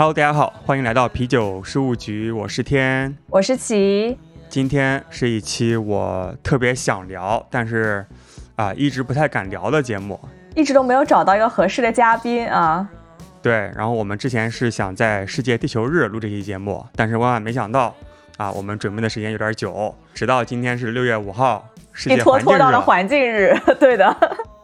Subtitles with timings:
[0.00, 4.16] Hello，大家好，欢迎来到啤酒事务局，我是天，我是齐。
[4.48, 8.06] 今天是一期我特别想聊，但是
[8.56, 10.18] 啊一直不太敢聊的节目，
[10.56, 12.88] 一直都没有找到一个合适的嘉宾啊。
[13.42, 17.94] 对，然后我们之前是想在世界地球日录这期节目，但是万万没想到
[18.38, 24.16] 啊，我们准备的时间有点久，直到今天是六月五号，世界拖拖到了环境日， 对的。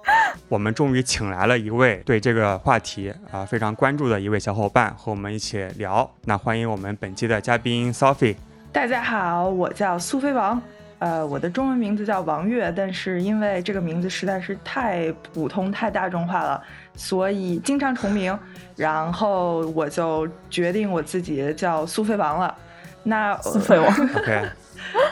[0.48, 6.08] 我们终于请来了一位对这个话题啊非常关注的一位小伙伴，和我们一起聊。
[6.24, 8.36] 那欢迎我们本期的嘉宾 Sophie。
[8.72, 10.60] 大家好，我叫苏菲王，
[10.98, 16.62] 呃，我的中文名字叫王月，但是因为这个名字实在是太普通、太大众化了，
[16.94, 18.38] 所以经常重名，
[18.76, 22.54] 然后我就决定我自己叫苏菲王了。
[23.02, 24.46] 那苏菲王， OK。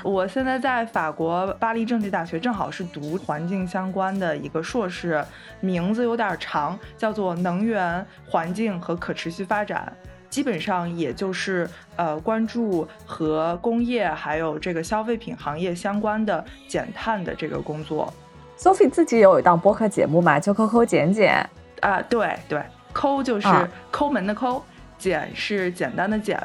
[0.03, 5.25] 我现在在法国巴黎政治大学，正好是读环境相关的一个硕士，
[5.61, 9.93] 名字有点长，叫做能源、环境和可持续发展，
[10.29, 18.13] 基本上也就是呃关注和工业还有这个消费品行业相关的减碳的这个工作。
[18.59, 21.49] Sophie 自己有一档播客节目嘛，就抠抠减减
[21.81, 23.49] 啊，对对，抠就是
[23.91, 24.63] 抠门的抠，
[24.97, 26.39] 减是简单的减。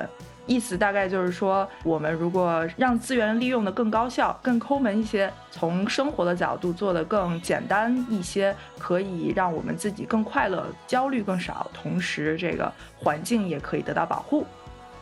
[0.49, 14.43] 意思大概就是说，我们如果让资源利用的更高效、更抠门一些，从生活的角度做的更简单一些，可以让我们自己更快乐、焦虑更少，同时这个环境也可以得到保护。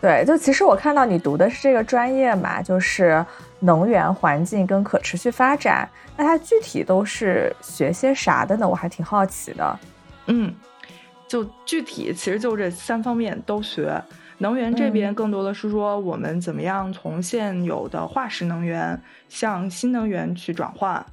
[0.02, 3.26] 对，就其实我看到你读的是这个专业嘛，就是
[3.62, 8.68] 能源、环境跟可持续发展，那它具体都是学些啥的呢？
[8.68, 9.80] 我还挺好奇的。
[10.26, 10.54] 嗯，
[11.26, 14.04] 就具体其实就这三方面都学。
[14.40, 21.04] 能源这边更多的是说，我们怎么样从现有的化石能源向新能源去转换。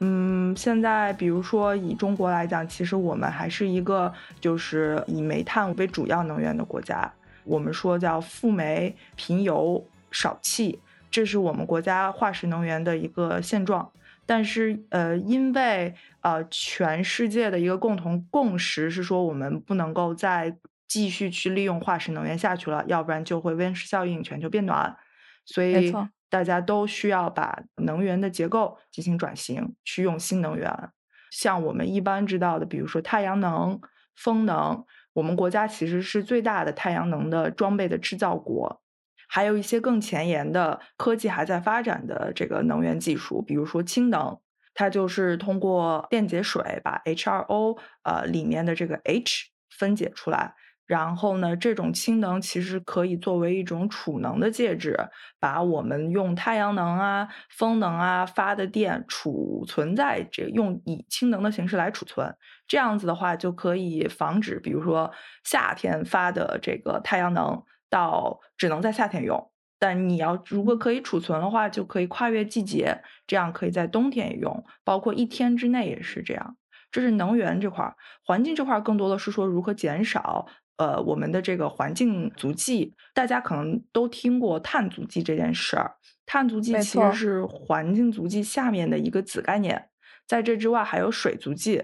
[0.00, 7.12] 嗯，现在比如说以中国来讲，其实我们还是一个就是以煤炭为主要能源的国家。
[7.42, 10.78] 我们说叫富煤贫油少气，
[11.10, 13.90] 这是我们国家化石能源的一个现状。
[14.24, 20.54] 但是呃，因为呃全世界的一个共同共识是说，我们不能够在
[20.88, 24.96] 继续去利用化石能源下去了，要不然就会温室效应，全球变暖。
[25.44, 25.94] 所以
[26.28, 30.90] 大家都需要把能源的结构进行转型，去用新能源。
[31.30, 33.80] 像我们一般知道的，比如说太阳能、
[34.16, 38.82] 风能，我们国家其实是最大的太阳能的装备的制造国。
[39.30, 44.38] 还有一些更前沿的科技还在发展的这个能源技术，比如说氢能，
[44.74, 50.54] 它就是通过电解水把 H2O 呃里面的这个 H 分解出来。
[50.88, 54.98] 然后呢，这种氢能其实可以作为一种储能的介质，
[55.38, 62.34] 把我们用太阳能啊、风能啊发的电储存在这，用以氢能的形式来储存。
[62.66, 65.12] 这样子的话，就可以防止，比如说
[65.44, 76.56] 夏天发的这个太阳能到只能在夏天用，但你要如果可以储存的话，就可以跨越季节，这样可以在冬天也用，包括一天之内也是这样。
[76.90, 77.94] 这是能源这块儿，
[78.24, 80.46] 环境这块儿更多的是说如何减少。
[80.78, 85.96] 呃，我们的这个环境足迹，大家可能都听过碳足迹这件事儿。
[86.24, 89.88] 碳足迹其实是环境足迹下面的一个子概念，
[90.26, 91.82] 在这之外还有水足迹。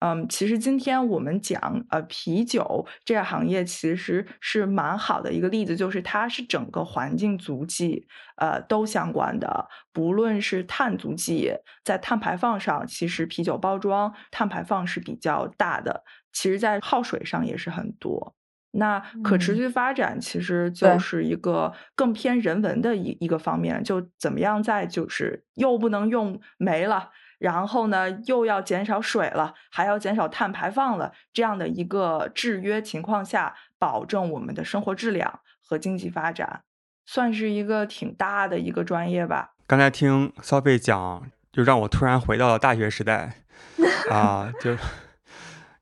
[0.00, 8.06] 嗯，其实今天我们讲呃啤酒这个行业其实是蛮好的一个例子，就是它是整个环境足迹
[8.36, 11.52] 呃都相关的，不论是碳足迹，
[11.84, 16.02] 在碳排放上，其实啤酒包装碳排放是比较大的。
[16.32, 18.34] 其实，在耗水上也是很多。
[18.72, 36.62] 那可持续发展其实就是一个更偏人文的一一个方面，就怎么样在就是又不能用煤了，然后呢又要减少水了，还要减少碳排放了，这样的一个制约情况下，保证我们的生活质量和经济发展，
[37.04, 39.54] 算是一个挺大的一个专业吧。
[39.66, 43.34] 刚才听消费讲，就让我突然回到了大学时代
[44.08, 44.76] 啊，就。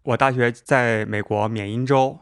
[0.04, 2.19] 我大学在美国缅因州，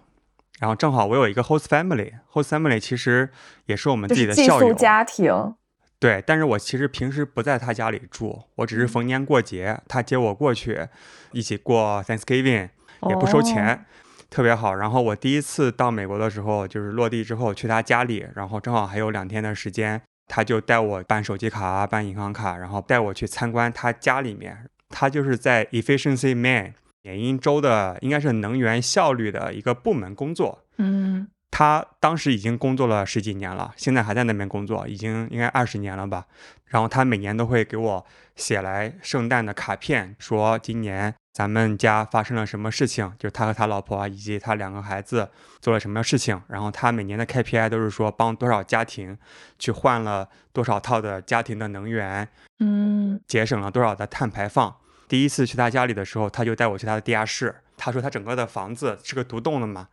[0.59, 3.31] 然后正好我有一个 host family，host family 其实
[3.67, 5.55] 也是我们自己的校友家庭。
[5.99, 10.87] 对，但是我其实平时不在他家里住，我只是逢年过节他接我过去，
[11.33, 12.69] 一起过 Thanksgiving，
[13.09, 13.85] 也不收钱，
[14.29, 14.75] 特别好。
[14.75, 24.69] 然后我第一次到美国的时候，就是落地之后去他家里，然后正好还有两天的时间，他就带我办手机卡、办银行卡，然后带我去参观他家里面。
[24.89, 26.75] 他就是在 Efficiency Man。
[27.03, 36.27] 缅因州的应该是能源效率的一个部门工作，嗯，他当时已经工作了十几年了，现在还在那边工作，已经应该二十年了吧。
[36.67, 38.05] 然后他每年都会给我
[38.35, 46.43] 写来圣诞的卡片，说今年咱们家发生了什么事情，就是他和他老婆啊，以及他两个孩子做了什么事情。
[46.49, 49.17] 然后他每年的 KPI 都是说帮多少家庭
[49.59, 52.29] 去换了多少套的家庭的能源，
[52.59, 54.75] 嗯，节省了多少的碳排放。
[55.09, 59.87] 第一次去他家里的时候，他就带我去他的地下室，他说他整个的房子是个独栋的嘛，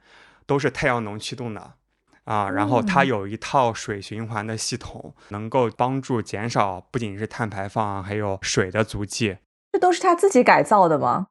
[0.46, 1.74] 都是太阳能驱动的。
[2.26, 9.38] 啊，然后它有一套水循环的系统，能够帮助减少不仅是碳排放，还有水的足迹。
[9.74, 11.28] 这都是他自己改造的吗？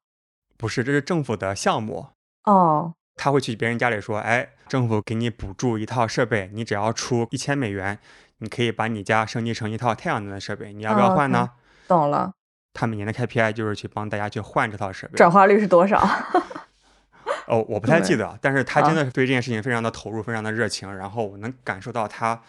[0.59, 2.09] 不是，这是政府的项目。
[2.45, 7.99] 哦，他会去别人家里说：“哎，政府给你补助一套设备，你只要出一千美元，
[8.39, 10.75] 你可以把你家升级成一套太阳能的设备。
[10.75, 11.53] 你要不要换呢？”
[11.89, 12.33] 懂了。
[12.75, 15.15] 他每年的 KPI 就是去帮大家去换这套设备。
[15.15, 16.07] 转化率是多少？
[17.47, 22.41] 哦，我不太记得，但是他真的是对这件事情非常的投入，非常的热情，然后我能感受到他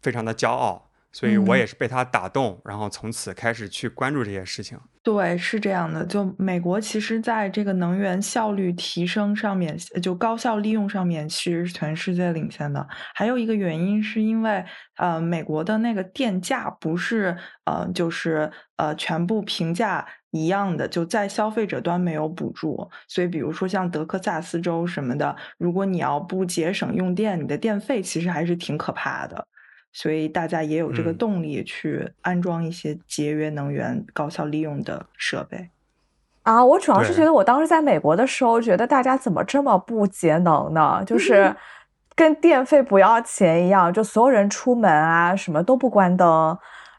[0.00, 4.78] 非常的骄傲，所以我也是被他打动，然后从此开始去关注这些事情。
[5.02, 12.84] 对，是这样的，就美国其实在这个能源效率提升上面，就高效利用上面，其实是全世界领先的。
[13.14, 14.64] 还有一个原因是因为，
[14.96, 20.06] 呃，美国的那个电价不是，呃，就是呃，全部平价。
[20.36, 29.46] 一样的，就在消费者端没有补助，所以比如说像德克萨斯州什么的，如果你要不节省用电，你的电费其实还是挺可怕的。
[29.92, 35.70] 所以大家也有这个动力去安装一些节约能源、高效利用的设备。
[36.42, 41.02] 啊，我主要是觉得我当时在美国的时候，觉得大家怎么这么不节能呢？
[41.06, 41.56] 就是
[42.14, 46.56] 跟电费不要钱一样，就所有人出门啊，什么都不关灯。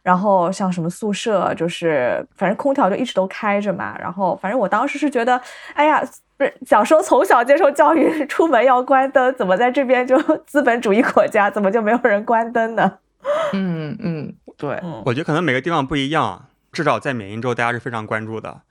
[0.08, 3.94] 然后像什么宿舍，就是反正空调就一直都开着嘛。
[4.00, 5.42] 然后反正我当时是觉得，
[5.74, 6.02] 哎呀，
[6.38, 10.18] 不是小时候从小接受教育，出门要关灯，怎么在这边就
[10.48, 13.00] 资本主义国家，怎么就没有人关灯呢？
[13.52, 18.62] 嗯嗯，对，我觉得可能每个地方不一样，至少在缅因州，大家是非常关注的。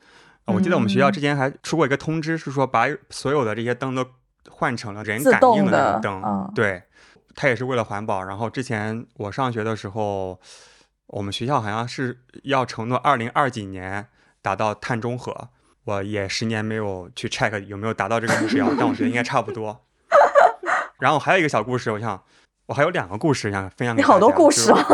[0.47, 4.07] 我记得我们学校之前还出过一个通知，是说把所有的这些灯都
[4.49, 6.51] 换成了人感应的那种灯。
[6.55, 6.83] 对，
[7.35, 8.23] 它也是为了环保。
[8.25, 10.41] 然后之前我上学的时候。
[11.09, 14.09] 我们学校好像是要承诺二零二几年
[14.43, 15.51] 达到碳中和，
[15.85, 19.87] 我也十年没有去 check 有没有达到这个目标，但我觉得应该差不多。
[20.99, 22.25] 然后还有一个小故事，我想
[22.67, 24.07] 我还有两个故事想分享给你。
[24.07, 24.85] 好多故事啊，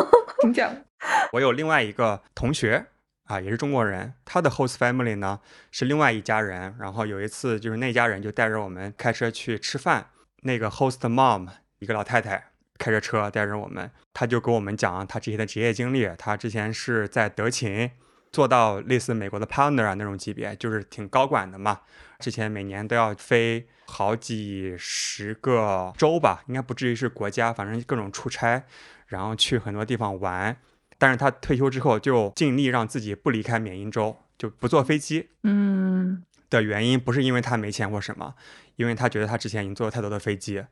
[0.41, 0.71] 请讲。
[1.33, 2.87] 我有另外一个同学
[3.25, 6.77] 啊，也是中国人，他的 host family 呢是另外一家人。
[6.79, 10.09] 然后有一次就是那家人就带着我们开车去吃饭，
[10.43, 11.49] 那个 host mom
[11.79, 12.52] 一个老太太。
[12.83, 16.11] 开着车带着我们，他就跟我们讲他之前的职业经历。
[16.19, 17.89] 他之前是在德勤
[18.33, 21.83] 做到类似美国的 partner 啊那种级别，就是挺高管的嘛。
[22.19, 28.65] 之前每年都要飞好几十个州吧，应该不至于是国家，反正各种出差，
[29.07, 30.57] 然后去很多地方玩。
[30.99, 35.29] 但是他退休之后就尽力让自己不离开缅因州，就不坐飞机。
[35.45, 38.35] 嗯，的原因不是因为他没钱或什么，
[38.75, 40.65] 因为他觉得他之前已经坐了太多的飞机。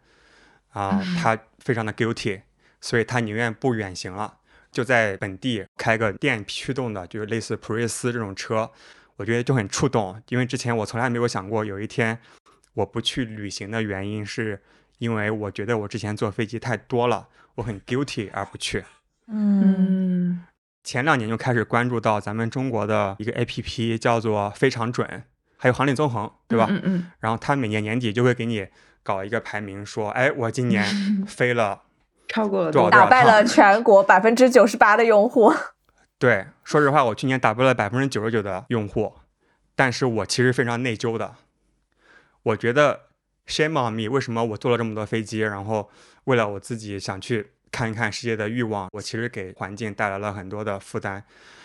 [0.70, 2.42] 啊，他非常的 guilty，
[2.80, 4.38] 所以他宁愿不远行了，
[4.70, 8.70] 就在本地开个电驱动的，就是类似普锐斯这种车，
[9.16, 12.18] 我觉得就很触动，因为之前我从来没有想过有一天
[12.74, 14.62] 我不去旅行的原因，是
[14.98, 18.84] 因为我觉得我之前坐飞机太多了，我很 guilty 而不去。
[19.26, 20.44] 嗯，
[20.84, 25.24] 前两年就开始关注到咱们中国的一个 A P P 叫做非常准，
[25.56, 26.66] 还有航力纵横，对吧？
[26.70, 27.10] 嗯嗯。
[27.18, 28.68] 然后他每年年底就会给你。
[29.02, 30.84] 搞一个排名，说，哎，我今年
[31.26, 31.82] 飞了
[32.28, 32.90] 超过了多少？
[32.90, 35.52] 打败了全国百分之九十八的用户。
[36.18, 39.14] 对，说实话，我去年打败了百分之九十九的用户，
[39.74, 41.36] 但是我其实非常内疚的。
[42.42, 43.00] 我觉得
[43.46, 45.90] shame on me，为什么我坐了这么多飞机，然后
[46.24, 51.22] 为了我自己想去看一看世界的欲望，我其实给环境带来了很多的负担，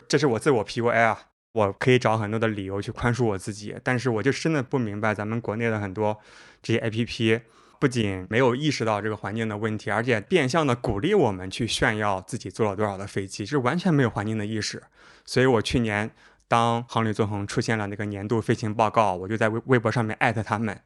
[0.08, 1.20] 这是我自我 PUA 啊。
[1.56, 6.20] 我可以找很多的理由去宽恕我自己，但是我就真的不明白咱们国内的很多
[6.62, 7.40] 这些 APP，
[7.80, 14.84] 不仅没有意识到这个环境的问题，而且变相的鼓励我们去炫耀自己坐了多少的飞机，是完全没有环境的意识。
[15.24, 16.12] 所以我去年
[16.50, 20.78] 当航旅纵横出现了那个年度飞行报告，我就在微微博上面艾特他们，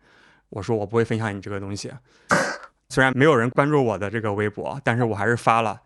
[0.50, 1.92] 我说我不会分享你这个东西。
[2.90, 5.82] 虽然没有人关注我的这个微博，但是我还是发了。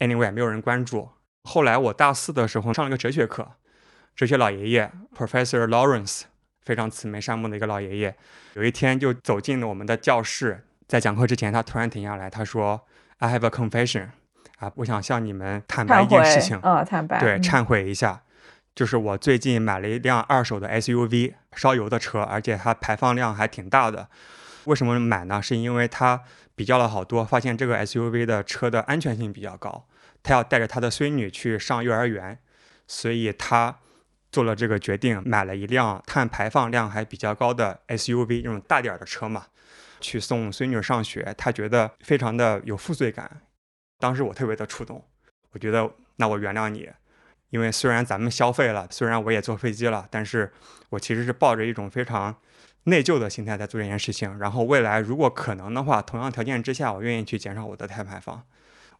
[0.00, 1.08] Anyway，没有人关注。
[1.44, 3.52] 后来我大四的时候上了个哲学课。
[4.18, 6.22] 哲学老爷爷 Professor Lawrence
[6.62, 8.16] 非常慈眉善目的一个老爷爷，
[8.54, 12.84] 有一天就走进了我们的教室，在讲课之前，他突然停下来，他说
[13.18, 14.08] ：“I have a confession，
[14.58, 18.22] 啊，我想向你们坦白一件事情，呃，坦白，对，忏悔一下，
[18.74, 24.08] 就是我最近买了一辆二手的 SUV，烧油的车，而且它排放量还挺大的。
[24.64, 25.40] 为什么买呢？
[25.40, 26.24] 是因为它
[26.56, 29.86] 比较了好多，发现这个 SUV 的车的安全性比较高。
[30.24, 32.36] 他要带着他的孙女去上幼儿园，
[32.88, 33.76] 所以他
[34.30, 39.46] 做了这个决定，买了一辆碳排放量还比较高的 SUV，这种大点的车嘛，
[40.00, 41.34] 去送孙女上学。
[41.38, 43.40] 他觉得非常的有负罪感。
[43.98, 45.02] 当时我特别的触动，
[45.52, 46.88] 我觉得那我原谅你，
[47.50, 50.52] 因为虽然咱们消费了，虽然我也坐飞机了，但是
[50.90, 52.36] 我其实是抱着一种非常
[52.84, 54.38] 内疚的心态在做这件事情。
[54.38, 58.44] 然后未来如果可能的话，同样条件之下，我愿意去减少我的碳排放。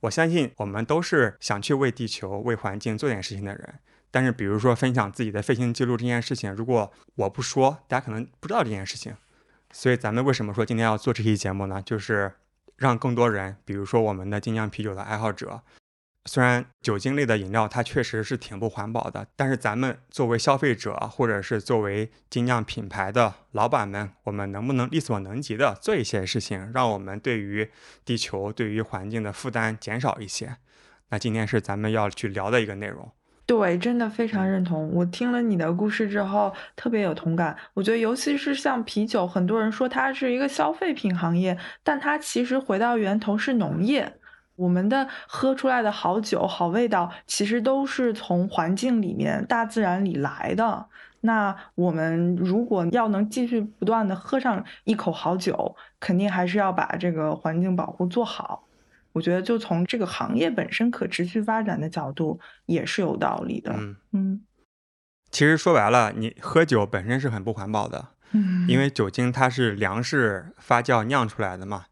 [0.01, 3.75] 我相信我们都是想去为地球、为环境做点事情的人。
[4.11, 9.15] 但是，比如说分享自己的飞行记录这件事情，如果我不说，大家可能不知道这件事情。
[9.71, 11.83] 所以，咱们为什么说今天要做这期节目呢？
[11.83, 12.33] 就是
[12.77, 15.63] 让更多人，比如说我们的精酿啤酒的爱好者。
[16.25, 27.71] 虽然酒精类的饮料它确实是挺不环保的，但是咱们作为消费者，或者是作为精酿品牌的老板们，我们能不能力所能及的做一些事情，让我们对于
[28.05, 30.57] 地球、对于环境的负担减少一些？
[31.09, 33.11] 那今天是咱们要去聊的一个内容。
[33.49, 34.93] 对，真的非常认同。
[34.93, 37.57] 我听了你的故事之后，特别有同感。
[37.73, 44.13] 我觉得，尤其是像啤酒，很多人说它是一个消费品行业，但它其实回到源头是农业。
[44.55, 50.87] 我们的喝出来的好酒、好味道，其实都是从环境里面、大自然里来的。
[51.23, 58.68] 那我们如果要能继续不断的喝上一口好酒，肯定还是要把这个环境保护做好。
[59.13, 63.73] 我觉得，就从这个行业本身可持续发展的角度，也是有道理的。
[63.77, 64.41] 嗯嗯，
[65.31, 71.87] 其实说白了，你喝酒本身是很不环保的，嗯，因为酒精它是粮食发酵酿出来的嘛。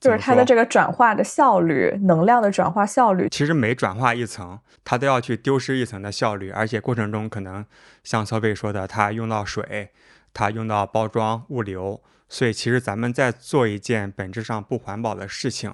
[0.00, 7.62] 就是它的这个转化的效率，能量的转化效率，其实每转化一层，它都要去丢失一层的效率，而且过程中可能
[8.02, 9.90] 像曹贝说的，它用到水，
[10.32, 15.70] 它用到包装物流，所以其实咱们在做一件本质上不环保的事情，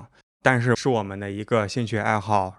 [0.47, 2.59] 但是是我们的一个兴趣爱好，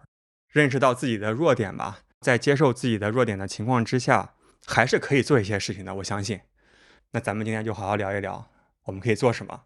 [0.51, 4.31] 认识到自己的弱点吧，在接受自己的弱点的情况之下，
[4.65, 6.41] 还是可以做一些事情的，我相信。
[7.13, 8.45] 那咱们今天就好好聊一聊，
[8.83, 9.61] 我们可以做什么？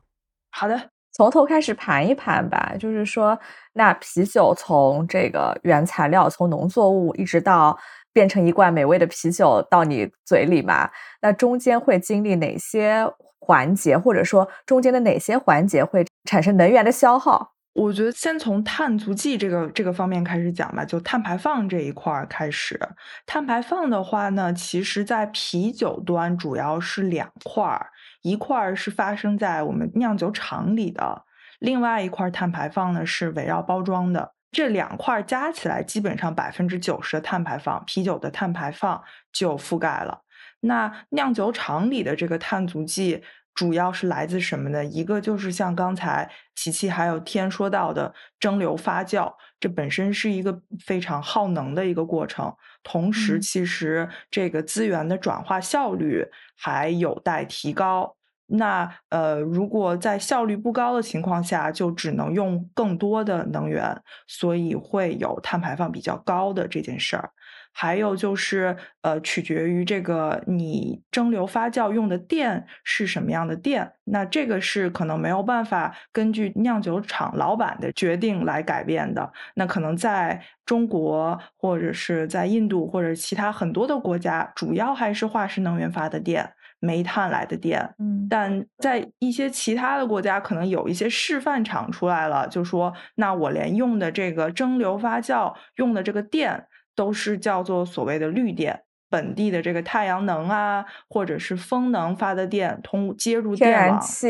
[0.51, 0.91] 好的。
[1.11, 3.39] 从头开始盘一盘吧，就是说，
[3.73, 7.75] 那啤酒从这个原材料，从农作物一直到
[8.13, 10.91] 变成一罐美味的啤酒到你嘴里嘛，
[11.23, 13.03] 那中间会经历哪些
[13.39, 17.53] 环节，或者说中间的哪些环节会产生能源的消耗？
[17.73, 22.79] 我觉得先从碳足迹这个这个方面开始讲吧，就碳排放这一块儿开始。
[23.25, 27.89] 碳排放的话呢，其实在啤酒端主要是两块儿。
[28.23, 31.23] 一块儿是发生在我们酿酒厂里的，
[31.59, 34.33] 另外一块碳排放呢是围绕包装的。
[34.51, 39.01] 这两块加起来，基本上百分之九十的碳排放，啤酒的碳排放
[39.31, 40.19] 就覆盖了。
[40.59, 43.23] 那酿酒厂里的这个碳足迹，
[43.53, 44.83] 主要是来自什么呢？
[44.83, 52.55] 一个就是像刚才琪琪还有天说到的蒸馏发酵，这本身是一个非常耗能的一个过程。
[52.81, 56.25] 同时，其实这个资源的转化效率
[56.57, 58.15] 还有待提高。
[58.51, 67.31] 那呃，如果在效率不高的情况下，就只能用更多的能源，所以会有碳排放比较高的这件事儿。
[67.73, 79.31] 还有就是，呃，取决于这个你蒸馏发酵用的电是什么样的电，那这个是可能没有办法根据酿酒厂老板的决定来改变的。
[79.55, 87.95] 那可能在中国或者是在印度或者其他很多的国家，主要还是化石能源发的电，煤炭来的电。
[87.97, 96.67] 嗯，但在一些其他的国家，可能有一些示范厂出来了，就说那我连用的这个蒸馏发酵用的这个电。
[96.93, 104.29] 都是叫做所谓的绿电，本地的这个太阳能啊，或者是风能发的电，通接入天然气。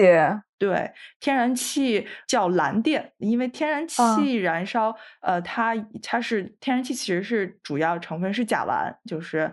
[0.60, 9.51] 对，天然气叫蓝电，因为天然气燃烧，呃，它它是天然气，其实是主要成分是甲烷，就是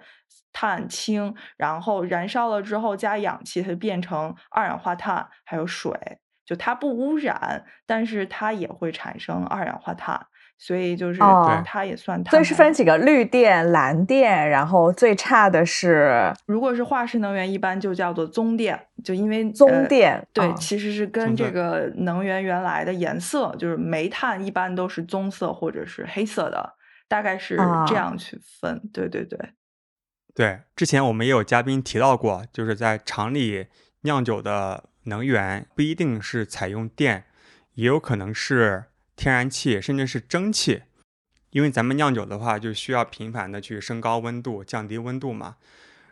[0.59, 5.93] 碳氢，然后燃烧了之后加氧气，它就变成二氧化碳，还有水，
[6.45, 10.27] 就它不污染，但是它也会产生二氧化碳。
[10.61, 11.21] 所以就是
[11.65, 26.75] 它也算，所以是分几个绿电、蓝电，然后最差的是，如果是化石能源，一般就叫做棕电，就因为棕电对，其实是跟这个能源原来的颜色，就是煤炭一般都是棕色或者是黑色的，
[27.07, 28.83] 大概是这样去分。
[28.93, 29.39] 对对对，
[30.39, 33.67] 对，之前我们也有嘉宾提到过，就是在厂里
[34.03, 37.25] 酿酒的能源不一定是采用电，
[37.75, 38.85] 也有可能是。
[39.17, 40.83] 天然气甚至是蒸汽，
[41.51, 45.57] 因为咱们酿酒的话，就需要频繁的去升高温度、降低温度嘛。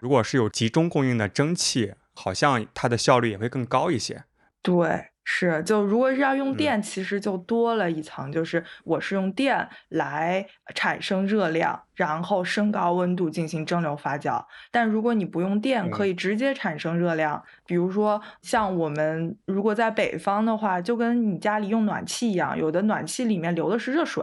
[0.00, 4.24] 如果是有集中供应的蒸汽，好像它的效率也会更高一些。
[4.60, 14.42] 对，是，就如果是要用电，其实就多了一层，就是我是用电来产生热量，然后升高温度进行蒸馏发酵。
[14.70, 17.42] 但如果你不用电，可以直接产生热量。
[17.66, 24.22] 比如说，像我们如果在北方的话，就跟你家里用暖气一样，有的暖气里面流的是热水，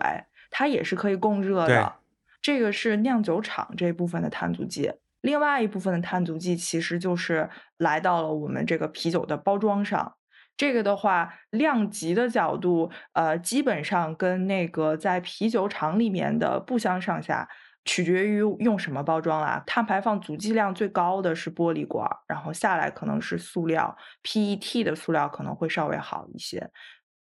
[0.50, 1.96] 它也是可以供热的。
[2.42, 4.90] 这个是酿酒厂这部分的碳足迹。
[5.20, 10.14] 另外一部分的碳足迹，其实就是来到了我们这个啤酒的包装上。
[10.56, 17.48] 这个的话，量级的角度，呃，基本上跟那个在啤酒厂里面的不相上下，
[17.86, 19.64] 取决于用什么包装啦。
[19.66, 26.70] 碳排放足迹量最高的是玻璃管，然后下来可能是塑料，PET 的塑料可能会稍微好一些。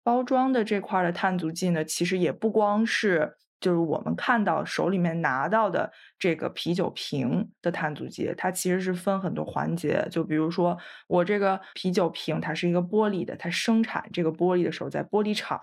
[0.02, 3.36] 包装的这块的碳足迹呢，其实也不光是。
[3.60, 10.06] 就是我们看到手里面拿到的这个啤酒瓶的碳足迹，它其实是分很多环节。
[10.10, 10.76] 就比如说，
[11.06, 15.60] 我这个啤酒瓶它是一个玻璃的，它生产这个玻璃的时候，在玻璃厂，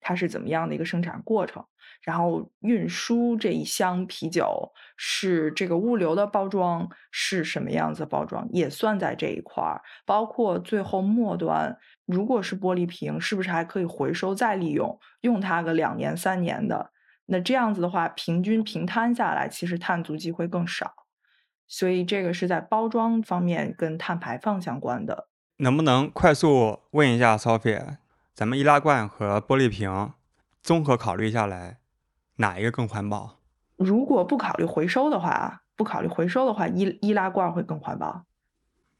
[0.00, 1.64] 它是怎么样的一个生产过程？
[2.02, 9.82] 然后运输这一箱啤酒是这个物流的包装是什么样子包装，也算在这一块儿。
[10.06, 11.76] 包括最后末端，
[12.06, 16.90] 如果是玻璃瓶，是不是还可以回收再利用，用它个两年三年的？
[17.32, 20.92] 那这样子的话，平均平摊下来，其实碳足迹会更少，
[21.68, 25.28] 所以这个是在包装方面跟碳排放相关的。
[25.58, 27.98] 能不能快速问一下 Sophie，
[28.34, 30.12] 咱们易拉罐和玻璃瓶
[30.60, 31.78] 综合考虑下来，
[32.36, 33.38] 哪一个更环保？
[33.76, 38.24] 如果不考虑回收的话，不考虑回收的话，易易拉罐会更环保。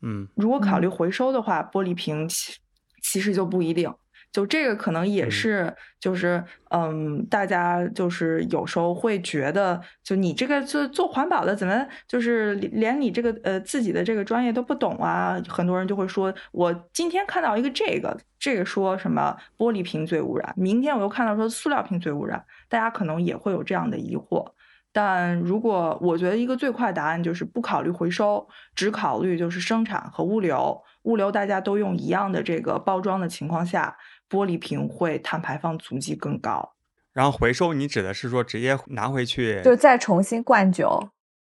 [0.03, 2.59] 嗯，如果考虑回收的话，玻璃瓶其
[3.03, 3.93] 其实就不一定。
[4.33, 15.37] 就这个可能也是，就是嗯，大家就是有时候会觉得，就你这个做做环保的，怎么就是连你这个呃自己的这个专业都不懂啊？
[15.49, 24.47] 很多人就会说，我今天看到一个这个，这个说什么玻璃瓶最污染，明天我又看到说塑料瓶最污染，大家可能也会有这样的疑惑。
[24.93, 33.97] 但如果我觉得一个最快答案就是不考虑回收，只考虑就是生产和物流，物流大家都用一样的这个包装的情况下。
[34.31, 36.73] 玻璃瓶会碳排放足迹更高，
[37.13, 41.11] 然后回收你指的是说直接拿回去，就再重新灌酒。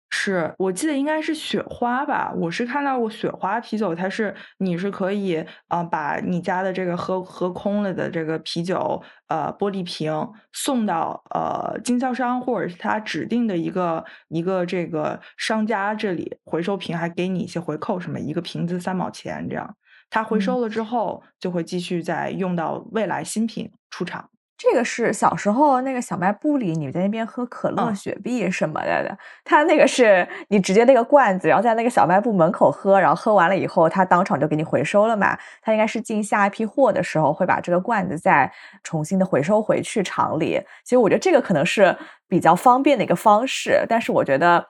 [0.10, 19.76] 是我记得应该是雪花吧，我是看到过雪花啤酒，它是你是可以啊把你家的这个喝喝空了的这个啤酒呃玻璃瓶送到呃经销商或者是他指定的一个一个这个商家这里，回收瓶还给你一些回扣，什么一个瓶子三毛钱这样。
[20.10, 24.30] 它回收了之后，就会继续再用到未来新品出厂。
[24.60, 29.16] 这个是小时候那个小卖部里，你在那边喝可乐、雪碧什么的的。
[29.44, 35.38] 它那个是你直接那个罐子，然后在那个小卖部门口喝，然后喝完了以后，他当场就给你回收了嘛。
[35.62, 40.60] 他应该是进下一批货的时候，会把这个罐子再重新的回收回去厂里。
[40.84, 41.96] 其实我觉得这个可能是
[42.28, 44.66] 比较方便的一个方式，但是我觉得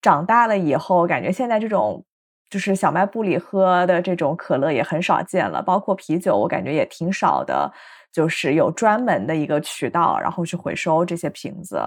[0.00, 2.04] 长大了以后，感觉现在这种。
[2.52, 7.72] 就是小卖部里喝的这种可乐也很少见了，包括啤酒，我感觉也挺少的。
[8.12, 11.80] 就是有专门的一个渠道，然后去回收这些瓶子。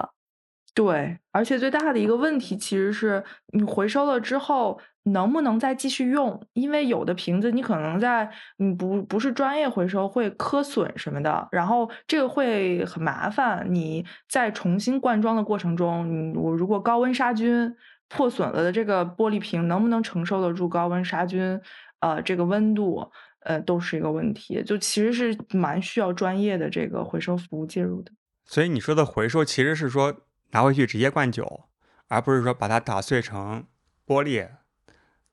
[0.74, 6.42] 对，而且最大的一个问题其实是你回收了之后能不能再继续用？
[6.54, 13.64] 因为有的瓶子你可能在你不不是专业回收会磕损什么的，然后这个会很麻烦。
[13.70, 17.72] 你在重新灌装的过程中，你我如果高温杀菌。
[18.08, 21.60] 破损了的这个玻璃瓶能不能承受得住高温杀菌？
[22.00, 24.62] 呃，这个温度，呃，都是一个问题。
[24.62, 28.12] 就其实是蛮需要专业的这个回收服务介入的。
[28.44, 30.14] 所以你说的回收其实是说
[30.50, 31.64] 拿回去直接灌酒，
[32.08, 33.64] 而不是说把它打碎成
[34.06, 34.48] 玻璃，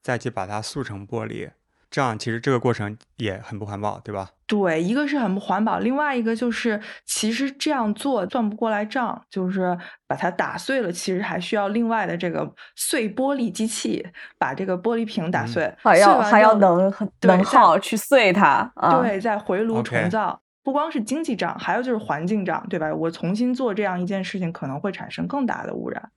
[0.01, 1.51] 再去把它塑成玻璃。
[1.93, 4.27] 这样其实这个过程也很不环保，对吧？
[4.47, 9.77] 对，一个是很不环保，另外一个就是其实这样做算不过来账，就是
[10.07, 14.03] 把它打碎了，其实还需要另外的这个碎玻璃机器
[14.39, 18.67] 把这个玻璃瓶打碎，还要还要能能耗去碎它，
[18.99, 22.91] 对，再回炉重造，不光是经济账，还有就是环境账，对吧？
[22.91, 26.09] 我重新做这样一件事情，可能会产生更大的污染。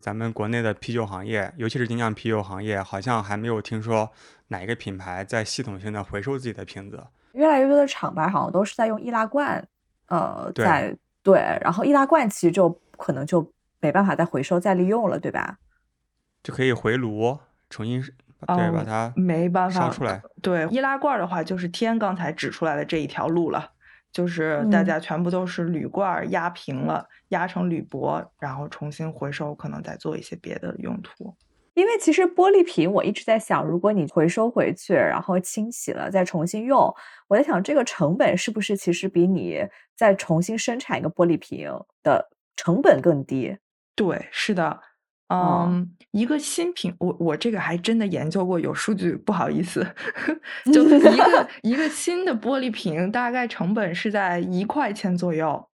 [0.00, 4.10] 咱们国内的啤酒行业，尤其是精酿啤酒行业，好像还没有听说
[4.48, 7.04] 哪一个品牌在系统性的回收自己的瓶子。
[7.32, 9.66] 越来越多的厂牌好像都是在用易拉罐，
[10.06, 15.58] 呃，在对，然后易拉罐其实就可能就没办法再回收再利用了，对吧？
[16.42, 17.36] 就可以回炉
[17.68, 20.22] 重新对把它没办法烧出来。
[20.40, 23.72] 对，易拉罐的话，就是天刚才指出来的这一条路了。
[24.12, 31.34] 就是大家全部都是铝罐压平了，压成铝箔，然后重新回收，可能再做一些别的用途。
[31.74, 36.92] 因为其实玻璃瓶，我一直在想，如果你回收回去，然后清洗了再重新用，
[37.28, 41.70] 我在想这个成本是不是其实比你再重新生产一个玻璃瓶
[42.02, 43.56] 的成本更低？
[43.94, 44.80] 对，是的，
[45.28, 49.86] 嗯，一个新品，我我这个还真的研究过，有数据，不好意思，
[50.72, 55.68] 就一个 一个新的玻璃瓶，大概成本是在一块钱左右。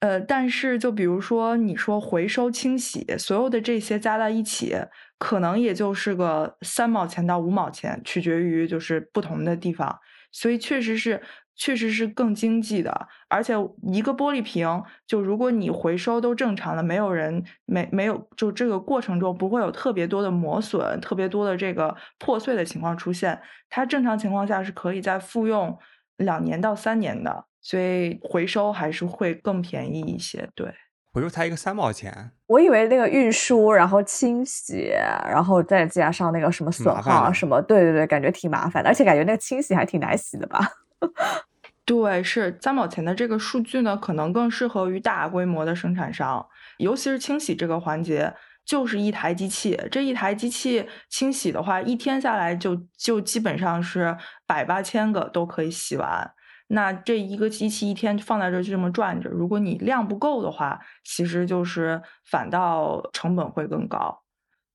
[0.00, 4.76] 呃，但是就比如说你说回收清洗，所有的这些加在一起。
[5.18, 9.98] 可能也就是个三毛钱到五毛钱，取决于就是不同的地方，
[10.30, 11.22] 所以确实是
[11.56, 13.08] 确实是更经济的。
[13.28, 25.76] 而且一个玻璃瓶，就如果你回收都正常了，没有人没没有就这个过程中不会有特别多的磨损、特别多的这个破碎的情况出现，它正常情况下是可以再复用
[26.18, 30.48] 两年到三年的，所以回收还是会更便宜一些。
[30.54, 30.72] 对。
[31.12, 34.90] 回收才一个三毛钱，我以为那个运输，然后清洗，
[35.24, 40.60] 然后再加上那个什么损耗什么，对对对，感觉挺麻烦的，而且感觉那个清洗还挺难洗的吧？
[41.84, 46.44] 对，是三毛钱的这个数据呢，可能更适合于大规模的生产商，
[46.78, 56.32] 尤其是清洗这个环节，就是一台机器，这一台机器清洗的话，一天下来就就基本上是百八千个都可以洗完。
[56.68, 64.24] 那这一个机器一天放在这就这么转着，如果你量不够的话，其实就是反倒成本会更高。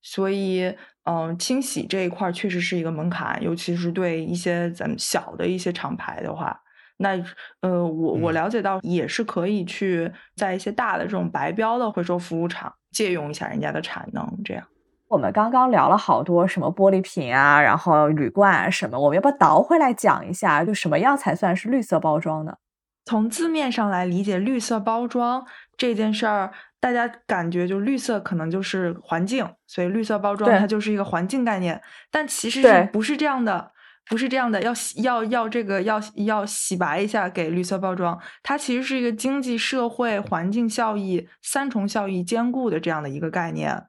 [0.02, 6.60] 所以，嗯，清洗这一块确实是一个门槛，尤其是对一些咱们小的一些厂牌的话，
[6.98, 7.12] 那
[7.62, 14.64] 呃，我我了解到也是可以去在一些大的这种白标的回收服务厂借用一下人家的产能，这样。
[15.08, 22.54] 我们刚刚聊了好多什么玻璃瓶啊，然后铝罐啊什么，我们要不要倒回来讲一下，就什么样才算是绿色包装呢？
[23.04, 25.44] 从字面上来理解，绿色包装
[25.82, 31.82] 这件事儿，大家感觉就绿色可能就是环境，所以绿色包装它就是一个环境概念。
[32.12, 33.72] 但其实是不是这样的？
[34.08, 43.86] 不是这样的，要要要这个要要洗白一下给绿色包装，它其实是一个经济社会环境效益三重效益兼顾的这样的一个概念。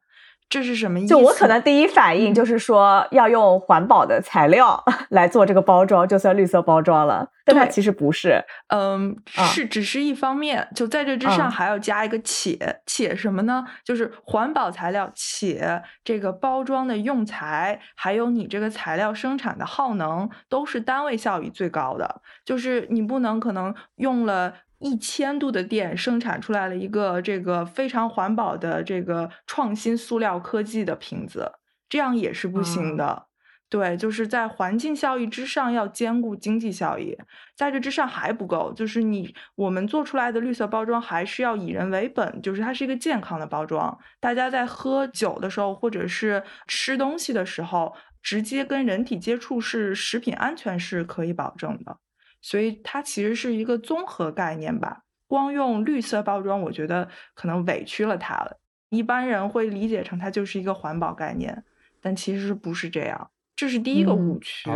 [0.53, 1.09] 这是什么意思？
[1.09, 7.27] 就我可能第一反应就是说要用环保的材料 来做这个包装，就算绿色包装了。
[7.47, 10.69] 但它其实不是，嗯，是只是一方面。
[10.75, 13.65] 就在这之上还要加一个且，且什么呢？
[13.83, 22.21] 就是环保材料，且这个包装的用材，还有你这个材料生产的耗能，都是单位效益最高的。
[22.45, 24.53] 就是你不能可能用了。
[24.83, 31.53] 一千度的电生产出来了一个这个非常环保的这个创新塑料科技的瓶子，
[31.89, 33.27] 这样也是不行的。
[33.69, 37.17] 对，就是在环境效益之上要兼顾经济效益，
[37.57, 43.99] 在这之上还不够，就是你我们做出来的绿色包装还是要以人为本，就是它是一个健康的包装。
[44.21, 51.97] 大家在喝酒的时候或者是吃东西的时候，直接跟人体接触是食品安全是可以保证的。
[52.43, 58.59] 所以它其实是一个综合概念吧，光用绿色包装，我觉得可能委屈了它了。
[58.91, 61.65] 一般人会理解成它就是一个环保概念，
[62.01, 64.69] 但其实不是这样，这是第一个误区。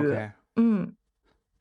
[0.54, 0.94] 嗯。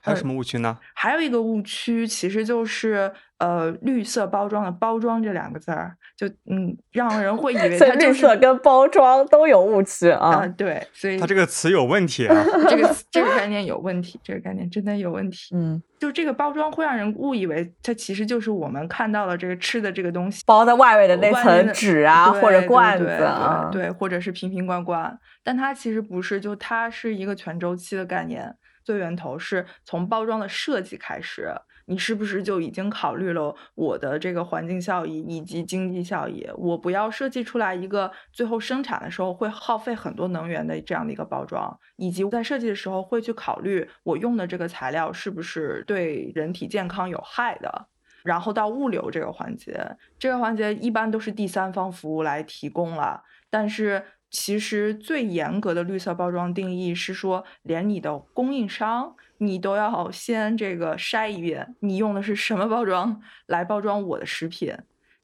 [0.06, 0.78] 还有什么误区呢？
[0.94, 10.46] 还有一个误区，其实就是呃，绿色包装的包装这两个字儿，就嗯，让人会以为 它绿色跟包装都有误区啊。
[10.56, 12.36] 对，所以它这个词有问题啊，
[12.70, 15.56] 这个 这个概念有问题，这个概念真的有问题。
[15.56, 28.56] 嗯，就这个包装会让人误以为它其实就是我们看到了这个吃的这个东西包在外围的那层纸啊，或者罐子啊，对，或者是瓶瓶罐罐，但它其实不是，就它是一个全周期的概念。
[28.86, 31.52] 最源头是从包装的设计开始，
[31.88, 36.48] 你是不是就已经考虑了我的这个环境效益以及经济效益？
[36.56, 47.88] 我不要设计出来一个最后生产的时候会耗费很多能源的这样的一个包装，以及在设计的时候会去考虑我用的这个材料是不是对人体健康有害的。
[48.24, 49.84] 然后到物流这个环节，
[50.20, 54.06] 这个环节一般都是第三方服务来提供了，但是。
[54.32, 64.76] 其实最严格的绿色包装定义是说，连你的供应商你都要先这个筛一遍，你用的是什么包装来包装我的食品，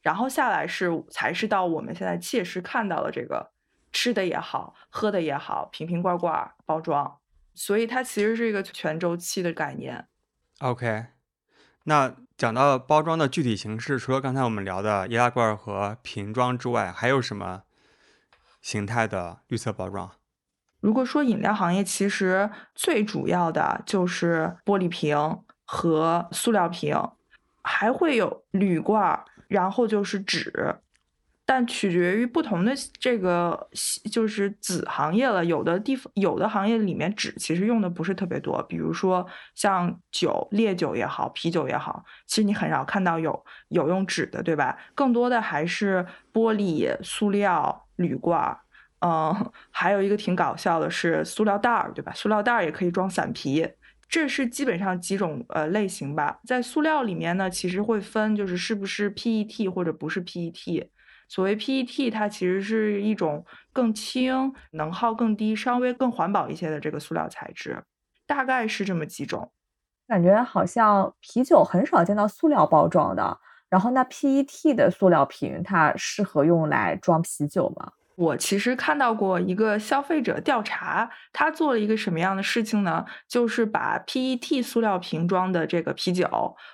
[0.01, 3.51] 然后下来是才是到我们现在切实看到的这个
[3.91, 7.17] 吃的也好，喝的也好，瓶瓶罐罐包装，
[7.53, 10.07] 所以它其实是一个全周期的概念。
[10.59, 11.07] OK，
[11.83, 17.63] 那讲到包装的具体形式，除了刚才我们聊的易拉罐和瓶装之外，还有什么？
[18.61, 20.11] 形态的绿色包装。
[20.79, 26.95] 如果说饮料行业，其实最主要的就是玻璃瓶和塑料瓶，
[27.61, 30.77] 还会有铝罐，然后就是纸。
[31.43, 33.67] 但取决于不同的这个
[34.09, 35.43] 就是子行业了。
[35.43, 44.77] 有的地方有的行业里面纸其实用的不是特别多，比如说像酒、烈酒也好，啤酒也好，其实你很少看到有有用纸的，对吧？
[44.95, 48.57] 更多的还是玻璃、塑料、铝罐。
[48.99, 49.33] 嗯，
[49.71, 52.11] 还有一个挺搞笑的是塑料袋儿，对吧？
[52.13, 53.67] 塑料袋儿也可以装散皮。
[54.09, 60.89] 这是基本上几种呃类型吧，在塑料里面呢，其实会分就是是不是 PET 或者不是 PET。
[61.29, 67.81] 所谓 PET，它其实是一种更轻、能耗更低、稍微更环保一些的这个塑料材质，
[68.27, 69.49] 大概是这么几种。
[70.09, 73.39] 感觉好像啤酒很少见到塑料包装的，
[73.71, 77.93] 然后那 PET 的塑料瓶它适合用来装啤酒吗？
[78.15, 83.03] 我其实看到过一个消费者调查，他做了一个什么样的事情呢？
[83.27, 86.27] 就是把 PET 塑料瓶装的这个啤酒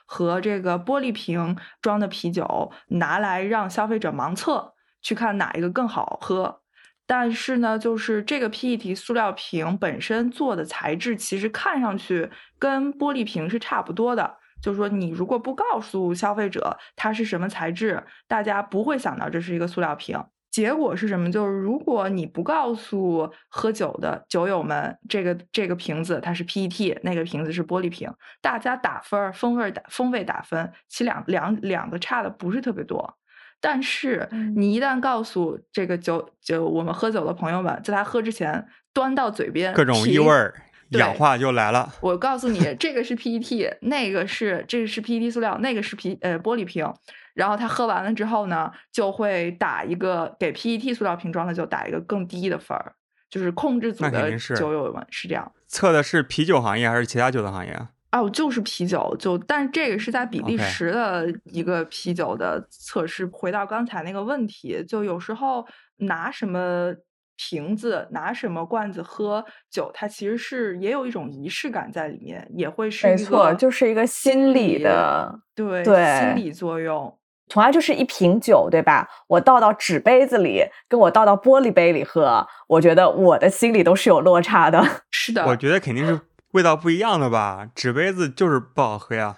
[0.05, 6.62] 和这个玻璃瓶装的啤酒拿来让消费者盲测，去看哪一个更好喝。
[7.05, 12.29] 但是呢，就是这个 PET 塑料瓶本身做的材质，其实看上去
[12.60, 14.38] 跟玻璃瓶是差不多的。
[14.61, 20.23] 就是说，你如果不告诉消费者它是什么材质，大家不会想到这是一个塑料瓶。
[20.49, 21.31] 结果是什么？
[21.31, 33.17] 就是如果你不告诉喝酒的酒友们，这个这个瓶子它是 PET，那个瓶子是玻璃瓶，大家打分儿，风味打风味打分，其两两两个差的不是特别多。
[33.61, 40.55] 但是你一旦告诉这个酒酒我们喝酒的朋友们，在他喝之前端到嘴边，各种异味儿、
[40.91, 41.91] 氧化就来了。
[42.02, 46.91] 我告诉你，这个是 PET，那个是这个是 PET 塑料，那个是皮呃玻璃瓶。
[47.34, 52.93] 然后他喝完了之后呢，就会打一个给 PET 塑料瓶装的酒打一个更低的分儿，
[53.30, 55.52] 就是控制组的酒友们是这样。
[55.67, 57.80] 测的是啤酒行业还是其他酒的行业？
[58.12, 63.26] 哦，就是啤酒，就但这个是在比利时的一个啤酒的测试。
[63.28, 65.63] 回到刚才那个问题，就有时候
[65.97, 66.91] 拿什么
[67.38, 77.17] 瓶子、拿什么罐子喝酒，它其实是也有一种仪式感在里面，也会是没错，就是一个心理的对对心理作用。
[77.50, 79.08] 同样就是一瓶酒，对吧？
[79.28, 84.86] 我倒到纸杯子里，跟我倒到玻璃杯里喝，我觉得我的心里都是有落差的。
[85.12, 86.19] 是的，我觉得肯定是
[86.52, 87.65] 味道不一样的吧。
[87.73, 89.38] 纸杯子就是不好喝呀，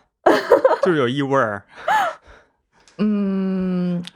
[0.82, 1.68] 就是有异味儿。
[2.98, 3.49] 嗯，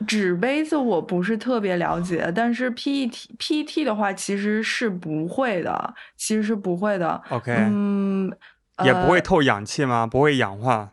[0.06, 7.20] 纸杯子我不是特别了解，但是 PET PET 的话其实是不会的，其实是不会的。
[7.30, 8.32] OK，嗯，
[8.84, 10.06] 也不会透氧气吗？
[10.06, 10.90] 不会氧化？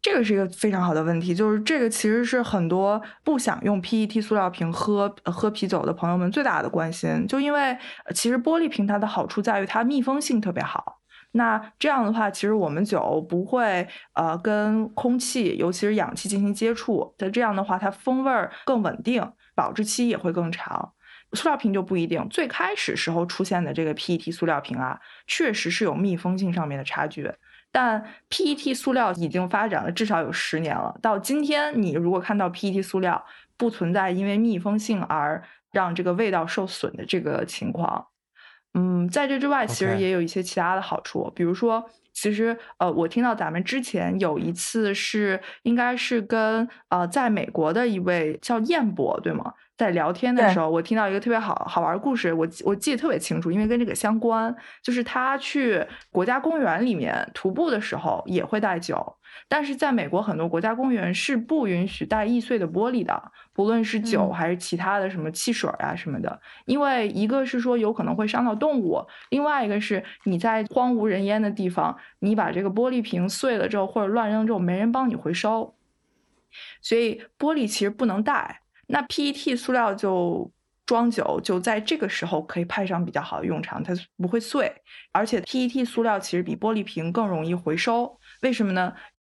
[0.00, 7.24] 这个是一个非常好的问题，就是这个其实是很多不想用 PET 塑料瓶喝喝啤酒的朋友们最大的关心。
[7.28, 7.78] 就因为
[8.12, 10.98] 其实玻璃瓶它的好处在于它密封性特别好，
[11.32, 20.92] 那这样的话，其实我们酒不会呃跟空气，尤其是氧气进行接触，那这样的话它风味儿更稳定，保质期也会更长。
[21.32, 27.32] 塑料瓶就不一定，最开始时候出现的这个 PET 塑料瓶啊，确实是有密封性上面的差距。
[27.70, 33.24] 但 PET 塑料已经发展了至少有十年了，到今天你如果看到 PET 塑料
[33.56, 38.08] 不存在因为密封性而让这个味道受损的这个情况，
[38.74, 49.52] 嗯，在这之外其实也有一些其他的好处，比如说，其实呃，我听到咱们之前有一次是应该是跟呃在美国的一位叫燕博对吗？
[49.76, 54.54] 在聊天的时候，我听到一个特别好好玩的故事，我我记得特别清楚，因为跟这个相关。
[54.82, 59.16] 就是他去国家公园里面徒步的时候也会带酒，
[59.48, 63.20] 但是在美国很多国家公园是不允许带易碎的玻璃的，
[63.54, 75.74] 不论是酒还是其他的什么汽水啊什么的，因为一个是说有可能会伤到动物，另外一个是你在荒无人烟的地方，你把这个玻璃瓶碎了之后或者乱扔之后，没人帮你回收，
[76.80, 78.62] 所以玻璃其实不能带。
[78.86, 80.50] 那 PET 塑料就
[80.84, 84.70] 装酒，就在这个时候可以派上比较好的用场，它不会碎，
[85.12, 88.18] 而且 PET 塑料其实比玻璃瓶更容易回收。
[88.42, 88.94] 为什么呢？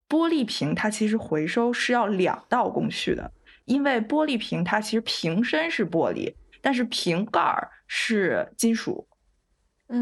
[0.07, 3.31] 玻璃瓶它其实回收是要两道工序的，
[3.65, 9.07] 因为玻璃瓶它其实瓶身是玻璃，但是瓶盖儿是金属，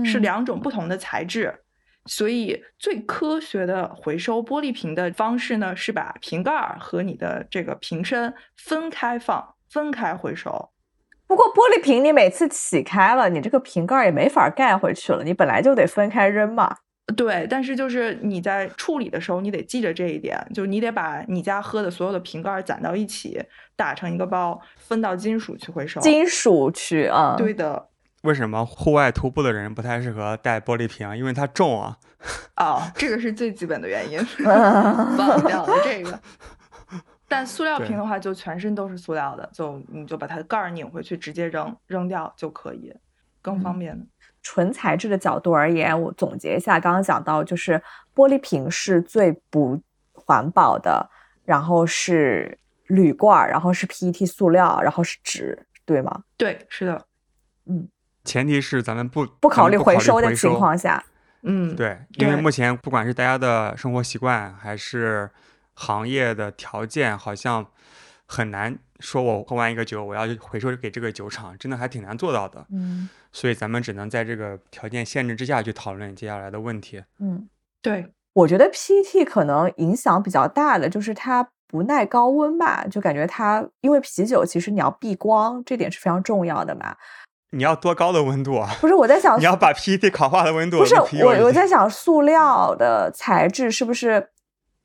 [0.05, 1.61] 是两种不同的材质。
[2.05, 10.71] 所以最科学的回收玻璃瓶的方式呢，是把瓶盖儿和你的这个瓶身分开放，分开回收。
[11.25, 16.79] 不过玻璃瓶你每次起开了，你这个瓶盖也没法盖回去了，你本来就得分开扔嘛。
[17.17, 23.43] 对，但是就是你在处理的时候，你得记着这一点，就是你得把你家喝的所有的瓶盖攒到一起，
[23.75, 25.99] 打成一个包，分到金属去回收。
[25.99, 27.35] 金属去啊？
[27.37, 27.89] 对的。
[28.21, 31.17] 为什么户外徒步的人不太适合带玻璃瓶？
[31.17, 31.97] 因为它重啊。
[32.55, 36.17] 哦，这个是最基本的原因， 忘掉了这个。
[37.27, 42.93] 但塑料瓶的话，就全身都是塑料的，就你就把它盖儿拧回去，直接扔扔掉就可以，
[43.41, 44.07] 更方便。
[44.43, 47.81] 纯材质的角度而言，我总结一下，刚刚讲到就是
[48.13, 51.09] 玻璃瓶是最不环保的，
[51.45, 56.23] 然后是铝罐，然后是 PET 塑料，然后是纸，对吗？
[56.37, 57.05] 对，是的。
[57.65, 57.87] 嗯，
[58.25, 61.03] 前提是咱们不不考虑回收的情况下。
[61.43, 65.29] 嗯，对，因为目前不管是大家的生活习惯，还是
[65.73, 67.65] 行业的条件，好像
[68.25, 72.65] 很难说，我喝完一个酒，我要回收给这个酒厂，真的还挺难做到的。
[72.71, 77.03] 嗯，所以咱们只能在这个条件限制之下去讨论接下来的问题。
[77.19, 77.49] 嗯，
[77.81, 86.95] 对，我觉得 PET 可能影响比较大的就是它不耐高温吧，就感觉它因为啤酒其实你要避光，这点是非常重要的嘛。
[87.49, 88.69] 你要多高的温度啊？
[88.81, 90.79] 不是我在想， 你要把 PET 烤化的温度。
[90.79, 94.29] 不是我我在想，塑料的材质是不是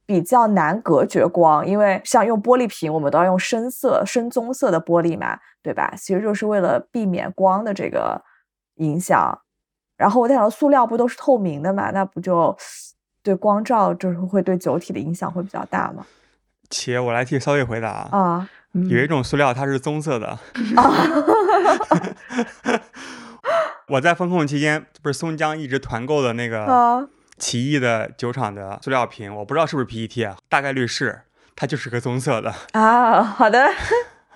[0.05, 1.67] 比较难隔绝光？
[1.67, 5.95] 因为像用玻璃瓶，我们都要用深色、深棕色的玻璃嘛，对吧？
[5.97, 8.23] 其实就是为了避免光的这个
[8.79, 9.39] 影响。
[9.97, 11.91] 然后我在想，塑料不都是透明的嘛？
[11.91, 12.57] 那不就
[13.23, 16.05] 对光照就是会对酒体的影响会比较大吗？
[16.71, 18.49] 且我来替稍微回答啊。
[18.73, 20.39] 有一种塑料它是棕色的。
[23.89, 31.23] 我在风控期间，不是松江一直团购的那个奇异的酒厂的塑料瓶，我不知道是不是 PET，啊大概率是，
[31.57, 33.23] 它就是个棕色的啊。
[33.23, 33.67] 好的，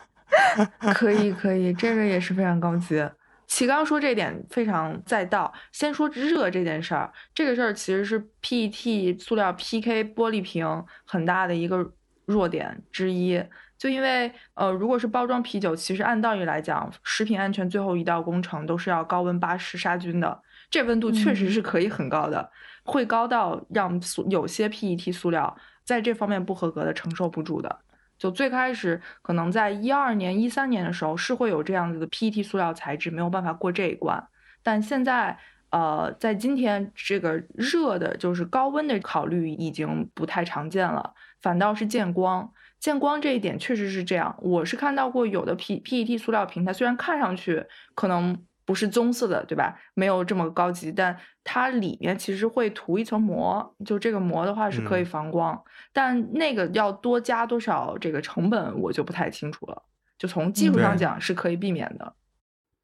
[0.95, 3.07] 可以可以，这个也是非常高级。
[3.55, 5.53] 齐刚说这点非常在道。
[5.73, 10.67] 先说热这件事儿，这个事儿其实是 PET 塑料 PK 玻璃瓶
[11.05, 11.93] 很大的一个
[12.25, 13.45] 弱点之一。
[13.77, 20.43] 就因为呃，如果是包装啤酒，其实按道理来讲，食品安全最后一道工程都是要高温巴氏杀菌的。
[20.71, 22.51] 这温度确实是可以很高的，
[22.85, 27.81] 会高到让塑有些 PET 塑料在这方面不合格的承受不住的。
[28.23, 34.29] 就最开始可能在一二年、一三年的时候是会有这样子的 PET 塑料材质没有办法过这一关，
[34.63, 35.37] 但现在
[35.71, 42.49] 呃，在今天这个热的，就是高温的考虑已经不太常见了，反倒是见光。
[42.79, 49.77] 见光这一点确实是这样，我是看到过有的 P PET 塑料瓶，它虽然看上去可能不是棕色的，对吧？
[49.95, 55.61] 没有这么高级，但它里面其实会涂一层膜，就这个膜的话是可以防光，
[55.93, 59.83] 但那个要多加多少这个成本，我就不太清楚了。
[60.19, 62.15] 就从技术上讲是可以避免的。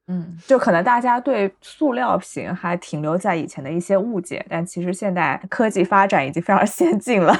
[0.09, 7.33] 嗯，就可能大家对塑料瓶还停留在以前的一些误解，但其实现在科技发展已经非常 先进了。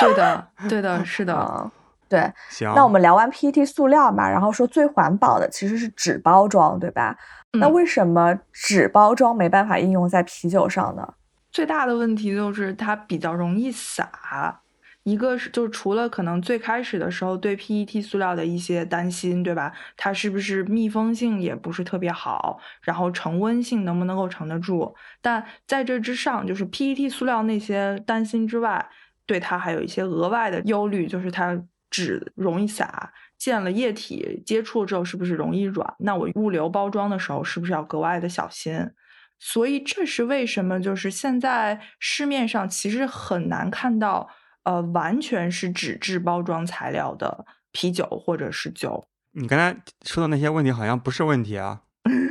[0.00, 1.70] 对的，对的，是的。
[2.10, 2.70] 对，行。
[2.74, 7.16] 那我们聊完 PET 塑料嘛，然后说最环保的其实是纸包装，对吧？
[7.52, 11.14] 那为什么纸包装没办法应用在啤酒上呢？
[11.52, 14.60] 最大的问题就是它比较容易洒。
[15.04, 19.72] 一个是，就是除了可能最开始的时候对 PET 塑料的一些担心，对吧？
[19.96, 24.94] 它是不是密封性也不是特别好，然后成温性能不能够承得住？
[25.22, 28.84] 但在这之上，就是 PET 塑料那些担心之外，
[29.26, 31.60] 对它还有一些额外的忧虑，就是它。
[31.90, 35.94] 纸容易洒，见了液体接触之后是不是容易软？
[35.98, 38.90] 那我物流包装的时候是不是要格外的小心？
[39.38, 44.28] 所以这是为什么，就是现在市面上其实很难看到，
[44.64, 49.06] 呃，完全是纸质包装材料的啤酒或者是酒。
[49.32, 49.74] 你刚才
[50.04, 51.80] 说的那些问题好像不是问题啊，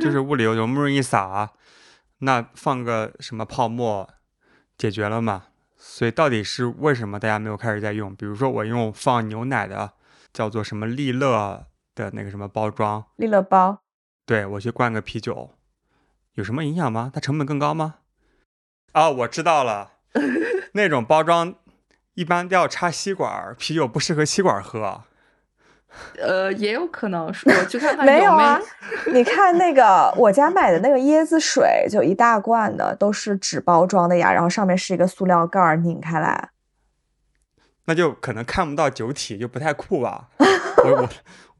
[0.00, 1.50] 就是物流容不容易洒？
[2.18, 4.08] 那放个什么泡沫
[4.78, 5.46] 解决了吗？
[5.82, 8.14] 所以到底是为什么大家没有开始在用？
[8.14, 9.94] 比如说我用放牛奶的，
[10.30, 11.64] 叫做什么利乐
[11.94, 13.80] 的那个什么包装，利乐包，
[14.26, 15.54] 对我去灌个啤酒，
[16.34, 17.10] 有什么影响吗？
[17.14, 17.94] 它成本更高吗？
[18.92, 19.92] 啊，我知道了，
[20.74, 21.54] 那种包装
[22.12, 25.04] 一般都要插吸管，啤酒不适合吸管喝。
[26.20, 28.60] 呃，也有可能是，我去看看没有啊？
[29.12, 36.50] 你看那个我家买的那个椰子水，就一大罐的，都是纸包装的呀，然后上面是一个塑料盖儿，拧开来，
[37.86, 40.28] 那就可能看不到酒体，就不太酷吧？
[40.84, 41.08] 我我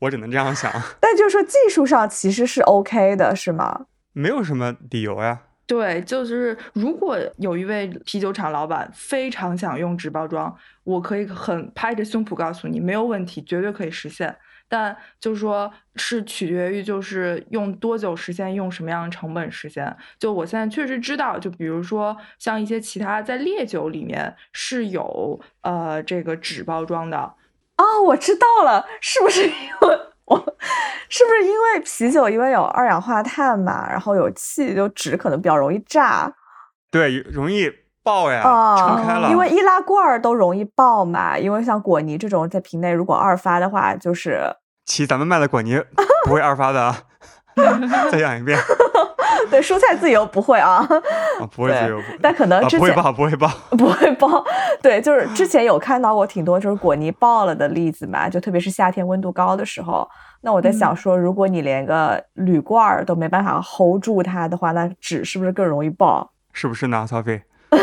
[0.01, 0.71] 我只能这样想。
[1.01, 3.87] 但就是说技术上其实是 OK 的，是吗？
[4.13, 5.41] 没有什么理由呀。
[5.71, 10.53] 对，就是如果有一位啤酒厂老板非常想用纸包装，
[10.83, 14.37] 我可以很拍着胸脯告诉你，没有问题，绝对可以实现。
[14.69, 19.97] 但就是说，是取决于就是用多久实现，用什么样的成本实现。
[20.19, 27.17] 就我现在确实知道，就比如说像一些其他在烈酒里面是有呃这个纸包装的。
[27.77, 29.53] 哦，我知道了，是不是因
[29.83, 30.10] 为？
[31.09, 36.33] 是不是因为啤酒因为有二氧化碳嘛，然后有气，就纸可能比较容易炸？
[36.91, 37.71] 对，容易
[38.03, 39.31] 爆呀，啊，撑开了。
[39.31, 44.41] 因为易拉罐儿都容易爆嘛，因为像果泥这种在瓶内如果二发的话，就是
[44.87, 45.83] 其实咱们卖的果泥
[46.25, 47.03] 不会二发的啊。
[48.11, 48.59] 再讲一遍，
[49.51, 50.87] 对蔬菜自由不会啊，
[51.41, 53.49] 啊不会自由，但可能啊之前、不会爆， 不会爆。
[53.71, 54.45] 不会爆，
[54.83, 60.09] 对，就是之前有看到过挺多就是果泥爆了的例子嘛，就特别是夏天温度高的时候。
[60.43, 66.33] 那我在想嗯说，如果你连个铝罐儿都没办法 hold 住它的话，那纸是不是更容易爆？
[66.53, 67.43] 是不是呢，曹飞？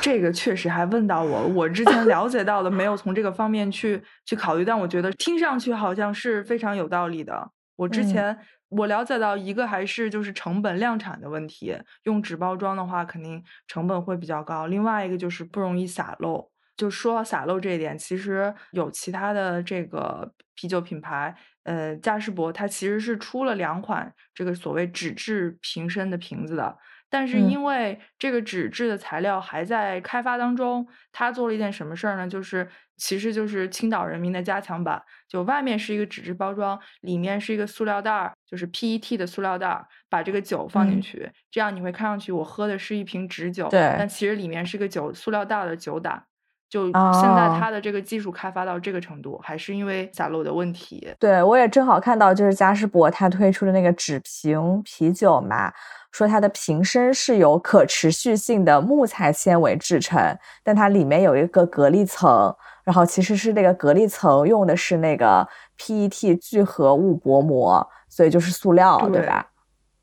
[0.00, 7.50] 这个确实还问到我，我之前了解到的没有从这个方面去去考虑，但我觉得听上去好像是非常有道理的。
[7.76, 16.50] 我之嗯前、我了解到一个还是就是成本量产的问题，用纸包装的话肯定成本会比较高，另外一个就是不容易洒漏。
[16.76, 26.76] 就说到洒漏这一点，其实有其他的这个啤酒品牌，呃，嘉士伯它其实是出了两款这个所谓纸质瓶身的瓶子的，
[27.10, 32.26] 但是嗯因为这个纸质的材料还在开发当中，它做了一件什么事儿呢？
[32.26, 32.68] 就是
[33.02, 46.22] 其实就是青岛人民的加强版，就外面是一个纸质包装，里面是一个塑料袋儿，就是 PET 的塑料袋儿，把这个酒放进嗯去，这样你会看上去我喝的是一瓶纸酒，对但其实里面是个酒塑料袋儿的酒胆。
[46.70, 51.06] 就现在哦它的这个技术开发到这个程度，还是因为洒漏的问题。
[51.18, 55.70] 对，我也正好看到，就是嘉士伯它推出的那个纸瓶啤酒嘛，
[56.12, 60.18] 说它的瓶身是由可持续性的木材纤维制成，
[60.64, 69.46] 但它里面有一个隔离层，然后其实是那个隔离层用的是那个 PET 聚合物薄膜，所以就是塑料，对对吧？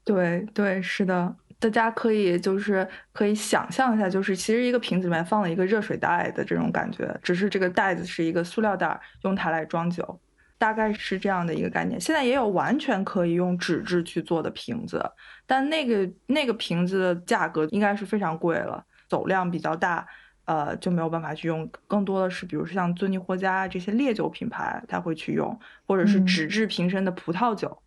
[0.05, 10.19] 对对，是的，大家可以就是可以想象一下，就是其实一个瓶子里面放了一个热水袋的这种感觉，只是这个袋子是一个塑料袋儿，用它来装酒，
[10.57, 11.99] 大概是这样的一个概念。
[11.99, 15.03] 现在也有完全可以用纸质去做的瓶子，
[15.45, 20.07] 但那个那个瓶子的价格应该是非常贵了，走量比较大。
[20.49, 27.77] 呃，就没有办法去用，更多的是比如说像尊尼获加这些烈酒品牌，它会去用，或者是嗯纸质瓶身的葡萄酒，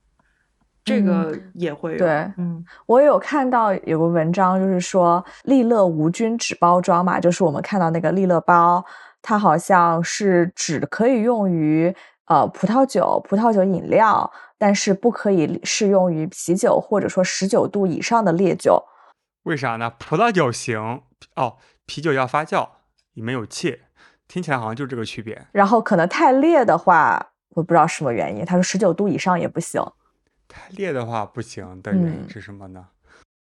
[0.85, 1.99] 这个也会有。
[1.99, 8.85] 对嗯，我有看到有个文章，就是说利乐无菌纸包装嘛，就是我们看到那个利乐包，
[9.21, 11.93] 它好像是只可以用于
[12.27, 18.81] 呃葡萄酒、葡萄酒饮料，但是不可以适用于啤酒或者说十九度以上的烈酒。
[19.43, 19.93] 为啥呢？
[19.99, 21.03] 葡萄酒行
[21.35, 21.57] 哦，
[21.87, 22.69] 啤酒要发酵，
[23.15, 23.81] 里面有气，
[24.29, 25.47] 听起来好像就这个区别。
[25.53, 29.83] 然后可能太烈的话，我不知道什么原因，他说十九度以上也不行。
[30.49, 32.89] 太烈的话不行的原因嗯是什么呢？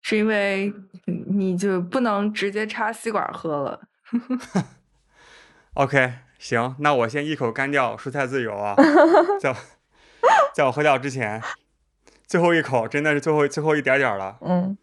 [0.03, 0.73] 是因为
[1.07, 3.81] 你你就不能直接插吸管喝了。
[5.75, 8.75] OK，行，那我先一口干掉蔬菜自由啊，
[9.41, 9.57] 在我
[10.55, 11.43] 在我喝掉之前，
[12.27, 14.39] 最后一口真的是最后最后一点点儿了。
[14.41, 14.79] 嗯，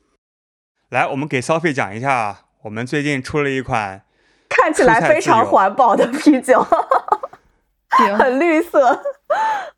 [0.90, 4.04] 来，我们给 Sophie 讲一下啊，我们最近出了一款，
[4.48, 6.66] 看起来非常环保的啤酒，
[7.98, 9.02] 行， 很绿色。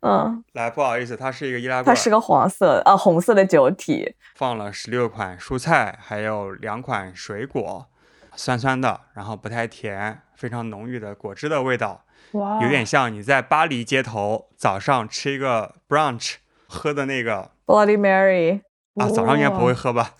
[0.02, 4.14] 嗯，来，不好意思，它是一个易拉罐它，是个黄色呃红色的酒体。
[4.36, 7.86] 放了十六款蔬菜，还有两款水果，
[8.36, 16.34] 酸酸的，然后不太甜，非常浓郁的果汁的味道，哇，有点像你在巴黎街头早上吃一个 brunch
[16.68, 18.60] 喝的那个 Bloody Mary。
[18.94, 20.12] 啊，早上应该不会喝吧？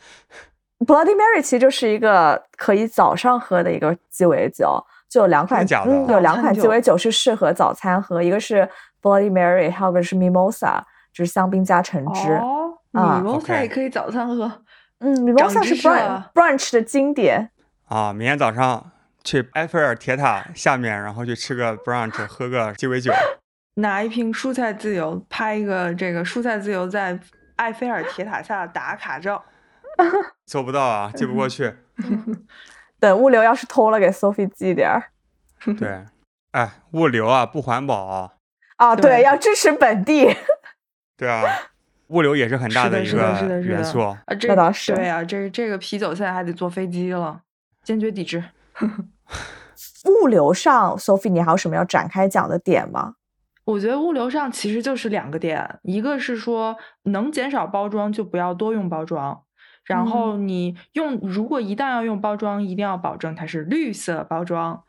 [0.80, 8.68] Bloody Mary 其实就是一个可以早上喝的一个鸡尾酒，就有两款，假的嗯，有两款鸡尾酒是适合早餐喝，一个是
[9.00, 10.82] Bloody Mary，还有个是 Mimosa，
[11.14, 12.34] 就是香槟加橙汁。
[12.34, 14.50] 哦，Mimosa 也可以早餐喝。
[14.98, 17.50] 嗯，Mimosa 是 brunch brunch 的经典。
[17.88, 18.90] 啊，明天早上
[19.24, 23.10] 去埃菲尔铁塔下面，然后去吃个 brunch，喝个鸡尾酒。
[23.80, 27.18] 拿一瓶蔬菜自由，拍一个这个蔬菜自由在
[27.56, 29.42] 埃菲尔铁塔下打卡照。
[30.46, 31.74] 做不到啊，寄不过去。
[32.98, 35.10] 等物流要是偷了，给 Sophie 寄点儿。
[35.78, 36.04] 对，
[36.52, 38.32] 哎，物流啊不环保啊，
[38.76, 40.34] 啊，对对，要支持本地。
[41.16, 41.42] 对啊，
[42.08, 43.60] 物流也是很大的，一个。
[43.60, 44.00] 元素。
[44.00, 47.40] 啊，这倒是对啊，这这个啤酒现在还得坐飞机了，
[47.82, 48.44] 坚决抵制。
[50.22, 53.14] 物流上，Sophie，你还有什么要展开讲的点吗？
[53.64, 59.42] 我觉得物流上其实就是两个点，一个是说能减少包装就不要多用包装，
[59.86, 64.82] 然后你用如果一旦要用包装，一定要保证它是绿色包装。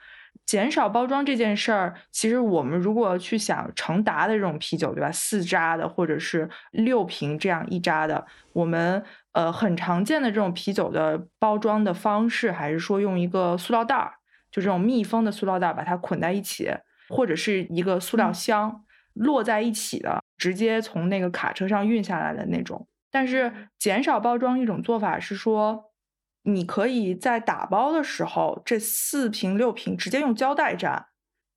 [0.45, 5.11] 减少包装这件事儿，其实我们如果去想成达的这种啤酒，对吧？
[5.11, 14.13] 四扎的或者是六瓶这样一扎的，我们呃很常见的这种啤酒的包装的方式，还是说用一个塑料袋儿，
[14.49, 16.71] 就这种密封的塑料袋儿把它捆在一起，
[17.09, 18.85] 或者是一个塑料箱
[19.15, 22.87] 摞在一起的，直接从那个卡车上运下来的那种。
[23.17, 25.85] 但是减少包装一种做法是说，
[26.43, 31.03] 你可以在打包的时候，这四瓶六瓶直接用胶带粘，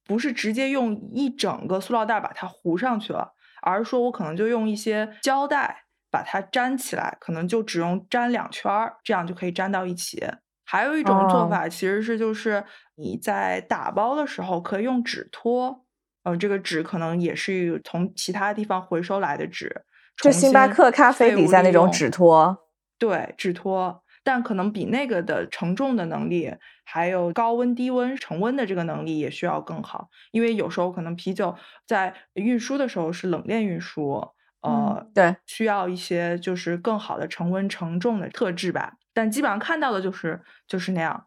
[0.07, 10.25] 不是直接用一整个塑料袋把它糊上去了，而是说我可能就用一些胶带把它粘起来，可能就只用粘两圈儿，这样就可以粘到一起。
[10.65, 15.85] 还有一种做法其实是就是你在打包的时候可以用纸托，
[16.23, 19.85] 嗯，这个纸可能也是从其他地方回收来的纸，
[20.21, 22.69] 就星巴克咖啡底下那种纸托，
[22.99, 24.03] 对，纸托。
[24.23, 26.55] 但可能比那个的承重的能力，
[26.85, 31.57] 还有高温低温成温的这个能力也需要更好，因为有时候可能啤酒
[31.87, 34.23] 在运输的时候是冷链运输，
[34.61, 38.93] 呃，对，需要一些就是更好的成温承重的特质吧。
[39.15, 41.27] 但基本上看到的就是就是那样，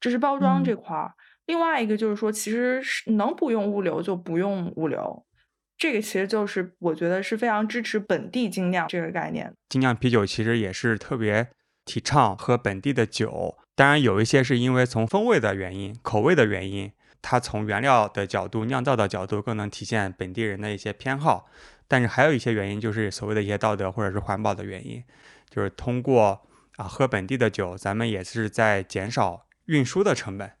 [0.00, 1.12] 这是包装这块儿。
[1.44, 5.26] 另外一个就是说，其实是能不用物流就不用物流，
[5.80, 9.52] 这个其实就是我觉得是非常支持本地精酿这个概念。
[9.68, 11.48] 精酿啤酒其实也是特别。
[11.86, 21.48] 提倡喝本地的酒，当然有一些是因为从风味的原因、口味的原因，它从原料的角度、酿造的角度更能体现本地人的一些偏好。
[21.88, 25.02] 但是还有一些原因，就是所谓的一些道德或者是环保的原因，
[25.48, 30.52] 就是通过啊喝本地的酒，咱们也是在减少运输的成本。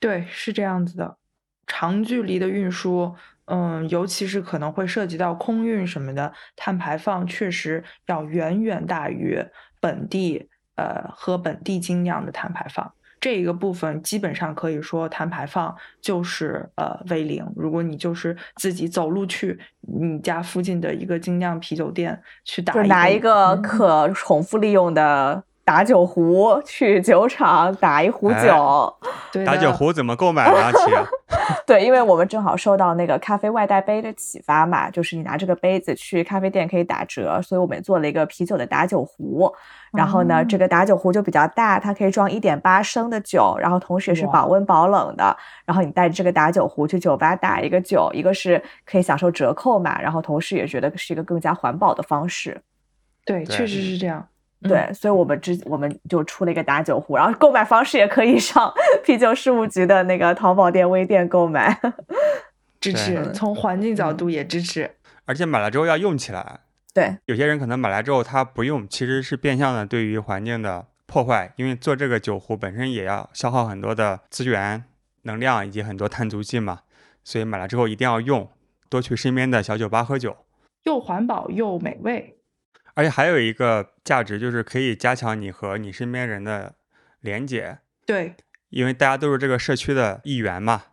[0.00, 1.18] 对，是这样子的。
[1.66, 3.14] 长距离的运输，
[3.46, 9.44] 嗯，尤其是可能会涉及到空运什么的，碳排放确实要远远大于
[9.80, 10.48] 本地。
[10.76, 17.48] 呃，喝本地精酿的碳排放这一个部分，基本上可以说碳排放就是呃为零。
[17.54, 28.94] 如果你就是自己走路去你家附近的一个精酿啤酒店去打，就拿一个可重复利用的打酒壶去酒厂打一壶酒。
[29.44, 30.72] 打酒壶怎么购买呢？
[30.72, 30.94] 亲？
[31.66, 39.52] 对，因为我们正好受到那个咖啡外带杯的启发嘛，就是你拿这个杯子去咖啡店可以打折，所以我们做了一个啤酒的打酒壶。
[39.92, 45.36] 然后呢，这个打酒壶就比较大，它可以装一点八升的酒，然后同时也是保温保冷的。
[45.64, 52.60] 然后你带着这个打酒壶去酒吧打一个酒，一个是可以享受折扣嘛，然后同时也觉得是一个更加环保的方式。
[53.24, 54.26] 对，确实是这样。
[54.62, 58.72] 对，所以我们之我们就出了一个打酒壶，然后购买方式也可以上
[59.04, 61.80] 啤酒事务局的那个淘宝店、微店购买。
[62.80, 64.90] 支持，从环境角度也支持。
[65.24, 66.60] 而且买了之后要用起来。
[66.92, 74.84] 对，有些人可能买来之后他不用，其实是变相的对于环境的破坏，因为做这个酒壶本身也要消耗很多的资源、
[75.22, 76.80] 能量以及很多碳足迹嘛，
[77.24, 78.48] 所以买了之后一定要用，
[78.88, 80.36] 多去身边的小酒吧喝酒，
[80.84, 82.36] 又环保又美味，
[82.94, 86.74] 而且还有一个价值就是可以加强你和你身边人的
[87.20, 87.78] 连接。
[88.06, 88.34] 对，
[88.70, 90.84] 因为大家都是这个社区的一员嘛，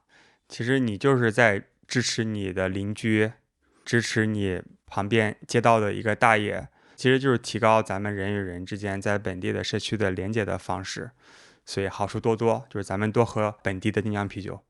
[0.48, 3.32] 其实你就是在支持你的邻居，
[3.86, 4.62] 支持你。
[4.94, 11.12] 旁边街道的一个大爷，其实就是提高咱们人与人之间在本地的社区的连接的方式，
[11.64, 14.66] 所以好处多多，就是咱们多喝本地的精酿啤酒。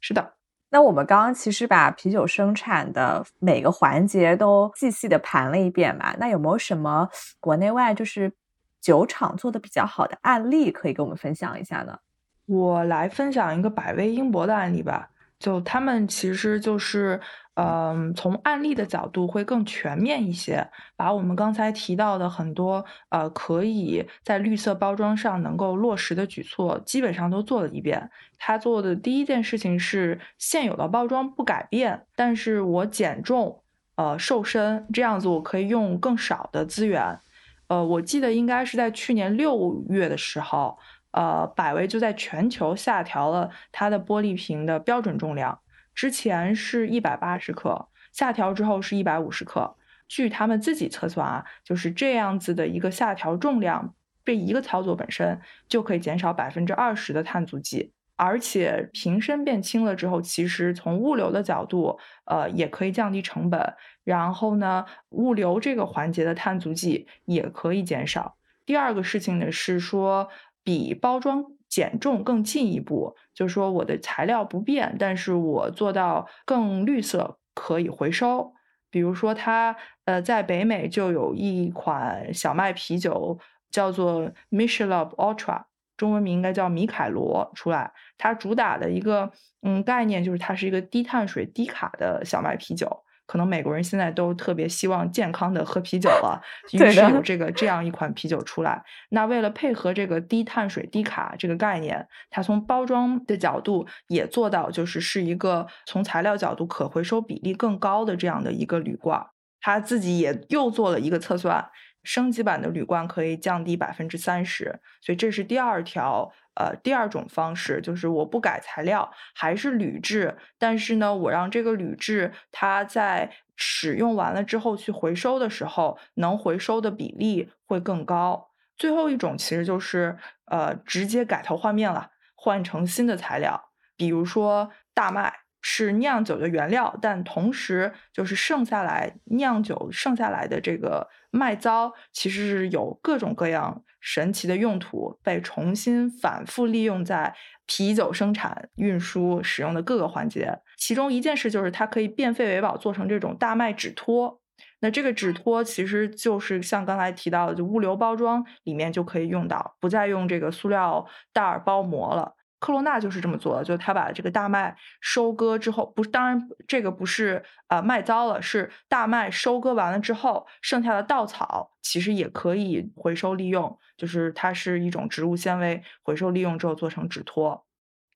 [0.00, 0.34] 是的，
[0.70, 7.08] 那我们刚刚其实把啤酒生产的每个环节都细细的盘了一遍嘛，那有没有什么
[7.40, 8.32] 国内外就是
[8.80, 11.98] 酒厂做的比较好的案例可以跟我们分享一下呢？
[12.46, 17.20] 我来分享一个百威英博的案例吧，就他们其实就是。
[17.60, 20.64] 嗯，从案例的角度会更全面一些，
[20.94, 28.08] 把我们刚才提到的很多呃可以在绿色包装上能够落实的举措，基本上都做了一遍。
[28.38, 33.60] 他做的第一件事情是现有的包装不改变，但是我减重，
[33.96, 37.18] 呃瘦身，这样子我可以用更少的资源。
[37.66, 40.78] 呃，我记得应该是在去年六月的时候，
[41.12, 45.60] 呃，百威就在全球下调了它的玻璃瓶的标准重量。
[45.94, 49.76] 之前是一百八十克，下调之后是一百五十克。
[50.06, 53.94] 据他们自己测算啊，就是这样子的一个下调重量，
[54.24, 63.74] 这一个操作本身就可以减少百分之二十的碳足迹，而且瓶身变轻了之后，其实从物流的角度，呃，也可以降低成本。
[64.04, 68.36] 然后呢，物流这个环节的碳足迹也可以减少。
[68.64, 70.28] 第二个事情呢是说，
[70.62, 71.44] 比包装。
[71.68, 78.54] 减重更进一步，就是说我的材料不变，但是我做到更绿色，可以回收。
[78.90, 83.38] 比如说，它呃在北美就有一款小麦啤酒，
[83.70, 85.64] 叫做 Michelob Ultra，
[85.98, 87.92] 中文名应该叫米凯罗出来。
[88.16, 89.30] 它主打的一个
[89.60, 93.04] 嗯概念就是它是一个低碳水、低卡的小麦啤酒。
[93.28, 98.82] 可能美国人现在都特别希望健康的喝啤酒了， 于是有这个这样一款啤酒出来。
[99.10, 109.24] 那为了配合这个低碳水、低卡这个概念，它从包装的角度也做到，就是是一个从材料角度可回收比例更高的这样的一个铝罐。
[109.60, 111.68] 他自己也又做了一个测算，
[112.04, 114.80] 升级版的铝罐可以降低百分之三十。
[115.02, 128.50] 所以这是第二条，呃，第二种方式，就是我不改材料，还是铝制，但是呢，我让这个铝制它在使用完了之后去回收的时候，能回收的比例会更高。
[128.76, 135.32] 最后一种其实就是呃，直接改头换面了，换成新的材料，比如说大麦。
[135.60, 147.34] 是酿酒的原料，但同时就是剩下来酿酒剩下来的这个麦糟，其实是有各种各样神奇的用途，被重新反复利用在
[147.66, 150.58] 啤酒生产、运输、使用的各个环节。
[150.76, 154.40] 其中一件事就是它可以变废为宝，做成这种大麦纸托。
[154.80, 162.32] 那这个纸托其实就是像刚才提到的，就物流包装里面就可以用到，不再用这个塑料袋包膜了。
[162.58, 177.67] 克罗娜就是这么做的，就是他把这个大麦收割之后，不是，当然这个不是呃麦糟了，是大麦收割完了之后剩下的稻草，其实也可以回收利用，就是它是一种植物纤维，回收利用之后做成纸托。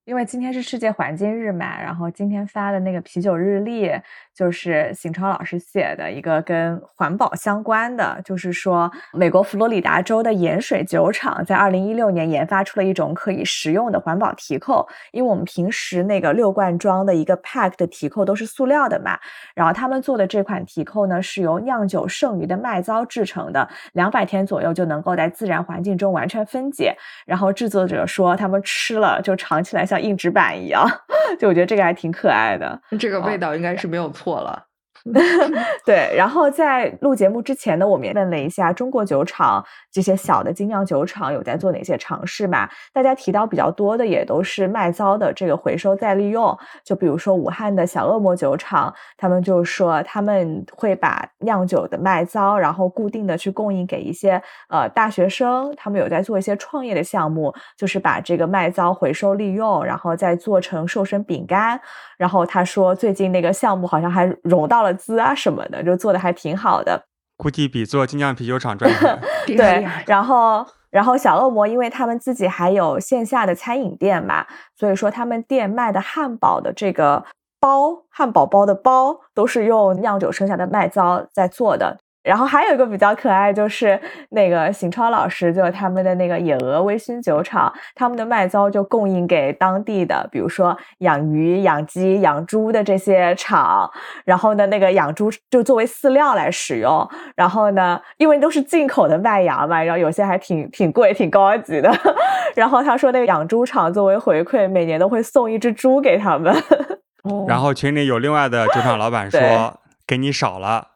[0.04, 3.88] 因为今天是世界环境日嘛，然后今天发的那个啤酒日历
[4.34, 19.16] 就是邢超老师写的一个跟环保相关的，就是说美国佛罗里达州的盐水酒厂在二零一六年研发出了一种可以食用的环保提扣，因为我们平时那个六罐装的一个 pack 的提扣都是塑料的嘛，
[19.54, 26.92] 然后他们做的这款提扣呢是由酿酒剩余的麦糟制成的，两百天左右就能够在自然环境中完全分解，
[27.24, 29.86] 然后制作者说他们吃了就尝起来。
[29.92, 30.88] 像硬纸板一样，
[31.38, 32.80] 就我觉得这个还挺可爱的。
[32.98, 34.66] 这个味道应该是没有错了。
[35.84, 42.68] 对，然后在录节目之前呢，我们也问了一下中国酒厂这些小的精酿酒厂有在做哪些尝试嘛？
[42.92, 46.56] 大家提到比较多的也都是麦糟的这个回收再利用。
[46.84, 61.80] 就比如说武汉的小恶魔酒厂，他们就说他们会把酿酒的麦糟，然后固定的去供应给一些呃大学生，他们有在做一些创业的项目，就是把这个麦糟回收利用，然后再做成瘦身饼干。
[62.16, 64.91] 然后他说最近那个项目好像还融到了。
[64.94, 67.04] 资啊什么的，就做的还挺好的，
[67.36, 69.18] 估计比做精酿啤酒厂赚钱。
[69.56, 77.24] 对，然后，然后小恶魔，因为他们自己还有线下的餐饮店嘛，所以说他们店卖的汉堡的这个
[77.58, 81.98] 包，汉堡包的包都是用酿酒剩下的麦糟在做的。
[82.22, 83.98] 然后还有一个比较可爱，就是
[84.30, 93.90] 那个邢超老师，就他们的那个野鹅微醺酒厂，他们的麦糟就供应给当地的，比如说养鱼、养鸡、养猪的这些厂。
[94.24, 97.08] 然后呢，那个养猪就作为饲料来使用。
[97.34, 101.92] 然后呢，因为都是进口的麦芽嘛，然后有些还挺挺贵、挺高级的。
[102.54, 106.54] 然后他说，那个养猪场作为回馈，每年都会送一只猪给他们。
[107.48, 110.91] 然后群里有另外的酒厂老板说，给你少了。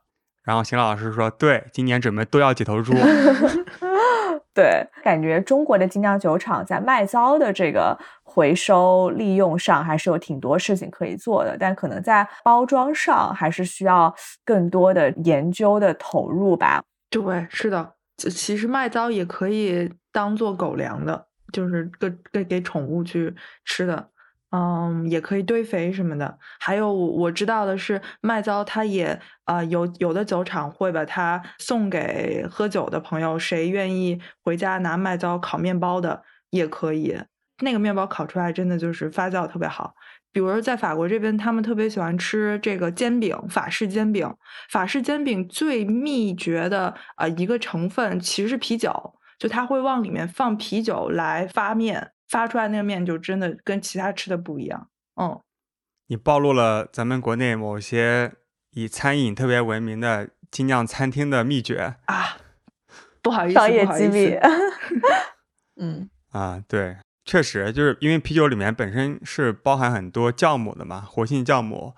[0.47, 2.95] 然后邢老师说：“对，今年准备多要几头猪。
[4.55, 16.83] ”对，感觉中国的精酿酒厂在麦糟的这个回收利用上还是有挺多事情可以做的，但可能在包装上还是需要更多的研究的投入吧。
[17.11, 23.35] 对，是的，其实麦糟也可以当做狗粮的，就是给给给宠物去
[23.65, 24.09] 吃的。
[24.57, 26.39] 嗯，也可以堆肥什么的。
[26.59, 37.19] 还有我知道的是，麦糟它也啊有有的酒厂会把它送给喝酒的朋友，谁愿意回家拿麦糟烤面包的也可以。
[37.63, 39.95] 那个面包烤出来真的就是发酵特别好。
[40.33, 44.35] 比如在法国这边，他们特别喜欢吃这个煎饼，法式煎饼。
[44.71, 52.13] 法式煎饼最秘诀的啊一个成分其实是啤酒，就它会往里面放啤酒来发面。
[52.29, 54.89] 发出来那个面就真的跟其他吃的不一样，
[55.21, 55.41] 嗯。
[56.09, 58.33] 你暴露了咱们国内某些
[58.71, 62.39] 以餐饮特别闻名的精酿餐厅的秘诀啊，
[63.21, 64.39] 不好意思，商业机密。
[65.81, 71.95] 嗯啊，对，确实就是因为啤酒里面本身是包含很多酵母的嘛，活性酵母，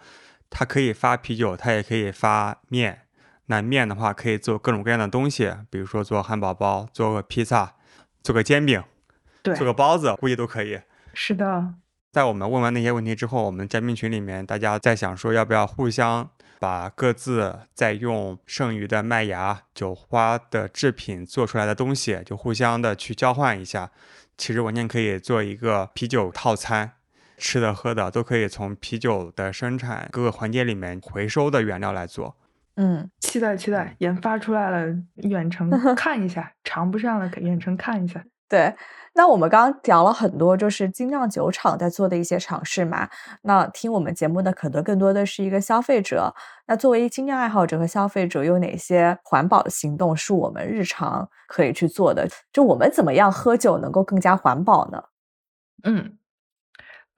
[0.49, 3.03] 它可以发啤酒，它也可以发面。
[3.51, 7.75] 那面的话可以做各种各样的东西，比如说做汉堡包，做个披萨，
[8.23, 8.83] 做个煎饼。
[9.55, 10.81] 做个包子估计都可以。
[11.15, 11.75] 是的，
[12.13, 23.91] 在我们问完那些问题之后，我们嘉宾群里面大家在想说，要不要互相把各自在用剩余的麦芽、酒花的制品做出来的东西，就互相的去交换一下。
[24.37, 26.93] 其实完全可以做一个啤酒套餐，
[27.37, 32.37] 吃的喝的都可以从啤酒的生产各个环节里面回收的原料来做。
[32.77, 38.25] 嗯，期待期待，研发出来了，远程 看一下，尝不上了，远程看一下。
[38.49, 38.75] 对。
[39.15, 43.09] 那我们刚刚聊了很多，就是精酿酒厂在做的一些尝试嘛。
[43.43, 46.33] 那听我们节目的可能更多的是一个消费者。
[46.69, 52.29] 那作为精酿爱好者和消费者，有哪些环保的行动是我们日常可以去做的？
[52.53, 55.03] 就我们怎么样喝酒能够更加环保呢？
[55.83, 56.17] 嗯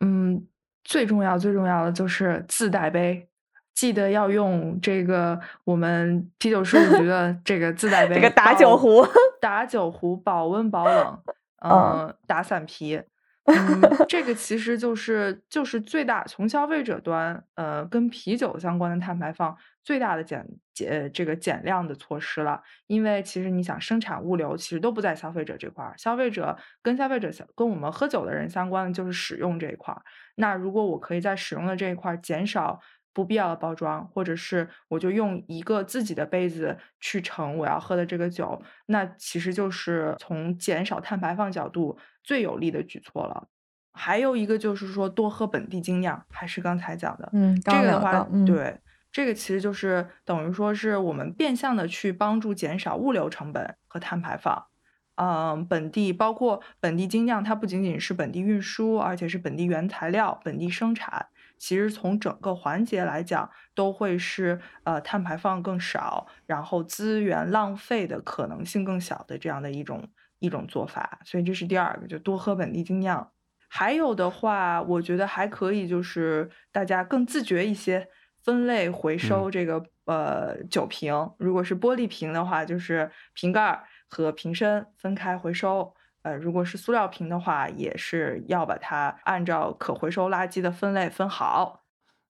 [0.00, 0.46] 嗯，
[0.84, 3.28] 最重要最重要的就是自带杯，
[3.74, 9.06] 记得要用这个我们啤酒事务局的这个自带杯，这个打酒壶，
[9.40, 11.18] 打酒壶保温保冷。
[11.62, 13.02] 嗯，打散皮，
[13.44, 19.54] 嗯，这个其实就是就是最大从消费者端，呃，跟啤酒相关的碳排放
[19.84, 22.62] 最大的减减这个减量的措施了。
[22.86, 30.00] 因为其实你想生产物流其实都不在消费者这块儿，消费者跟消费者跟我们喝酒的人相关的就是使用这一块儿。
[30.36, 32.80] 那如果我可以在使用的这一块儿减少。
[33.20, 43.46] 不必要的包装，或者是我就用一个自己的杯子去盛我要喝的这个酒，那其实就是从减少碳排放角度最有力的举措了。
[43.92, 48.80] 还有一个就是说多喝本地精酿，还是刚才讲的，嗯，这个的话，对，
[49.12, 54.64] 这个其实就是等于说是我们变相的去帮助减少物流成本和碳排放。
[55.16, 61.26] 嗯，本地包括本地精酿，它不仅仅是本地运输，而且是本地原材料、本地生产。
[61.60, 70.08] 其实从整个环节来讲，都会是呃碳排放更少，然后资源浪费的可能性更小的这样的一种
[70.38, 71.20] 一种做法。
[71.24, 73.30] 所以这是第二个，就多喝本地精酿。
[73.68, 78.08] 还有的话，我觉得还可以，就是大家更自觉一些，
[78.42, 81.30] 分类回收这个呃酒瓶。
[81.38, 85.94] 如果是玻璃瓶的话，就是瓶盖和瓶身分开回收。
[86.22, 91.84] 呃，如果是塑料瓶的话，也是要把它按照可回收垃圾的分类分好。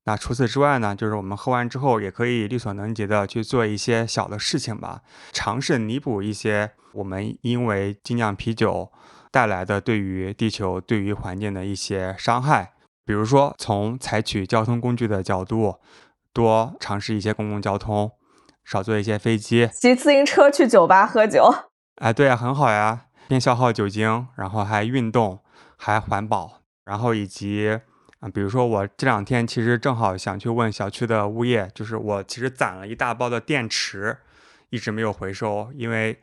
[0.04, 8.90] 那除此之外呢，就是我们喝完之后也可以力所能及的去做一些小的事情吧，尝试弥补一些我们因为精酿啤酒
[9.30, 12.72] 带来的对于地球、对于环境的一些伤害。
[13.04, 15.80] 比如说，从采取交通工具的角度，
[16.32, 18.12] 多尝试一些公共交通，
[18.64, 21.52] 少坐一些飞机，骑自行车去酒吧喝酒。
[21.96, 23.06] 哎，对呀，很好呀。
[23.30, 25.38] 边消耗酒精，然后还运动，
[25.76, 27.78] 还环保，然后以及
[28.18, 34.18] 啊，比如说我这两天其实正好想去问小区的物业，就是我其实攒了一大包的电池，
[34.70, 36.18] 一直没有回收，因为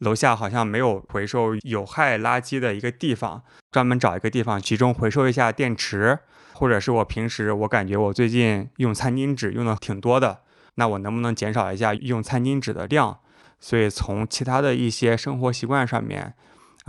[0.00, 6.18] 楼下好像没有回收有害垃圾的一个地方，专门找一个地方集中回收一下电池，
[6.52, 10.40] 或者是我平时我感觉我最近用餐巾纸用的挺多的，
[10.74, 13.18] 那我能不能减少一下用餐巾纸的量？
[13.58, 16.34] 所以从其他的一些生活习惯上面。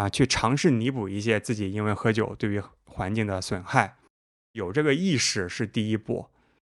[0.02, 3.98] 啊，去尝试弥补一些自己因为喝酒对于环境的损害，
[4.54, 6.26] 有这个意识是第一步。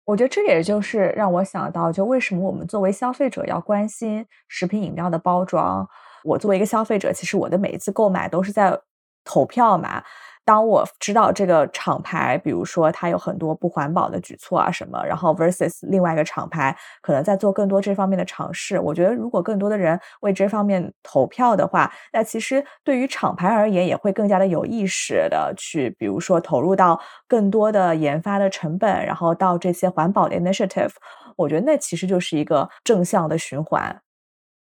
[0.06, 5.88] 我觉得这也就是让我想到，就为什么我们作为消费者要关心食品饮料的包装。
[6.24, 8.82] 我作为一个消费者，其实我的每一次购买都是在
[9.24, 10.04] 投票嘛。
[10.50, 30.90] 当我知道这个厂牌，比如说它有很多不环保的举措啊什么，然后 versus 另外一个厂牌可能在做更多这方面的尝试，我觉得如果更多的人为这方面投票的话，那其实对于厂牌而言也会更加的有意识的去，比如说投入到更多的研发的成本，然后到这些环保的 initiative，
[31.36, 34.02] 我觉得那其实就是一个正向的循环。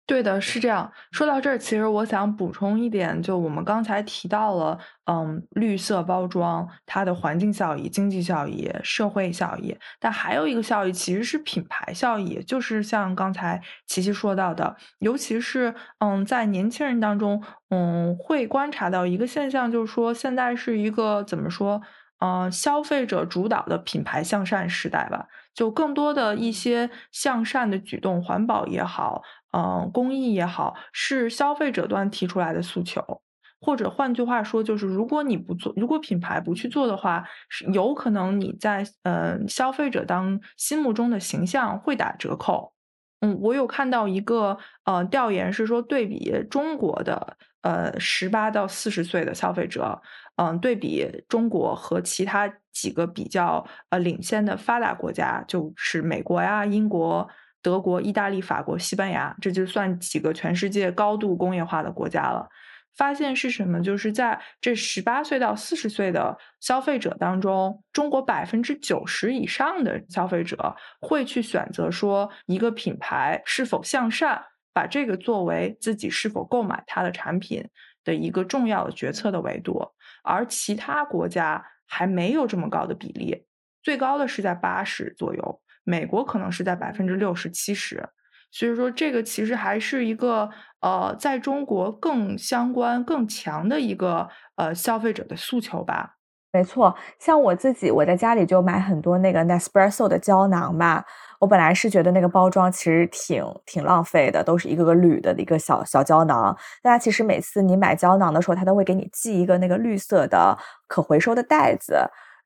[0.08, 0.90] 对的，是这样。
[1.12, 21.82] 说到这儿，其实我想补充一点，就我们刚才提到了，嗯，绿色包装它的环境效益、经济效益、社会效益，但还有一个效益其实是品牌效益，就是像刚才琪琪说到的，尤其是嗯，在年轻人当中，嗯，会观察到一个现象，就是说现在是一个怎么说，
[22.20, 29.22] 嗯，消费者主导的品牌向善时代吧，就更多的一些向善的举动，环保也好。
[29.50, 33.22] 嗯，公益也好，是消费者端提出来的诉求，
[33.60, 42.74] 或者换句话说，就是如果你不做，如果品牌不去做的话，是有可能你在呃消费者当心目中的形象会打折扣。
[43.20, 50.00] 嗯，我有看到一个呃调研是说，对比中国的呃十八到四十岁的消费者，
[50.36, 57.26] 嗯，对比中国和其他几个比较呃领先的发达国家，就是美国呀、英国。
[57.62, 62.48] 德国、意大利、法国、西班牙，这就算几个全世界高度工业化的国家了。
[62.96, 63.80] 发现是什么？
[63.80, 74.42] 就是在这十八岁到四十岁的消费者当中，中国百分之九十以上的消费者会去选择说一个品牌是否向善，
[74.72, 77.64] 把这个作为自己是否购买它的产品
[78.02, 79.80] 的一个重要的决策的维度。
[80.24, 83.44] 而其他国家还没有这么高的比例，
[83.80, 85.60] 最高的是在八十左右。
[85.88, 88.06] 美国可能是在百分之六十七十，
[88.50, 90.50] 所以说，这个其实还是一个
[90.82, 96.16] 呃，在中国更相关、更强的一个呃消费者的诉求吧。
[96.52, 101.02] 没错，像我自己，我在家里就买很多那个 Nespresso 的胶囊嘛。
[101.40, 106.54] 我本来是觉得那个包装其实挺挺浪费的，都是一个个铝的一个小小胶囊。
[106.82, 111.94] 大家其实每次你买胶囊的时候，他都会给你寄一个那个绿色的可回收的袋子。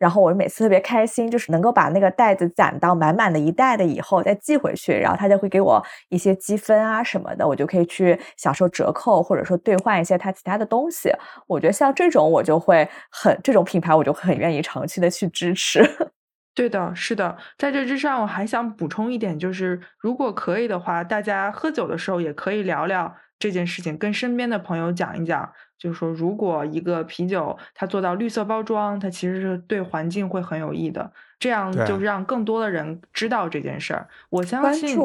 [0.03, 11.09] 然后我每次特别开心，就是能够把那个袋子攒到满满的一袋的以后再寄回去，然后他就会给我一些积分啊什么的，我就可以去享受折扣，或者说兑换一些他其他的东西。
[11.47, 15.89] 我觉得像这种我就会很这种品牌，我就很愿意长期的去支持。
[16.53, 25.53] 对的，是的，在这之上我还想补充一点，就是如果可以的话，大家喝酒的时候也可以聊聊这件事情，跟身边的朋友讲一讲。
[25.83, 31.13] 就是说，如果一个啤酒它做到绿色包装，它其实是对环境会很有益的。
[31.41, 34.07] 这样就让更多的人知道这件事儿。
[34.31, 34.97] 我相信，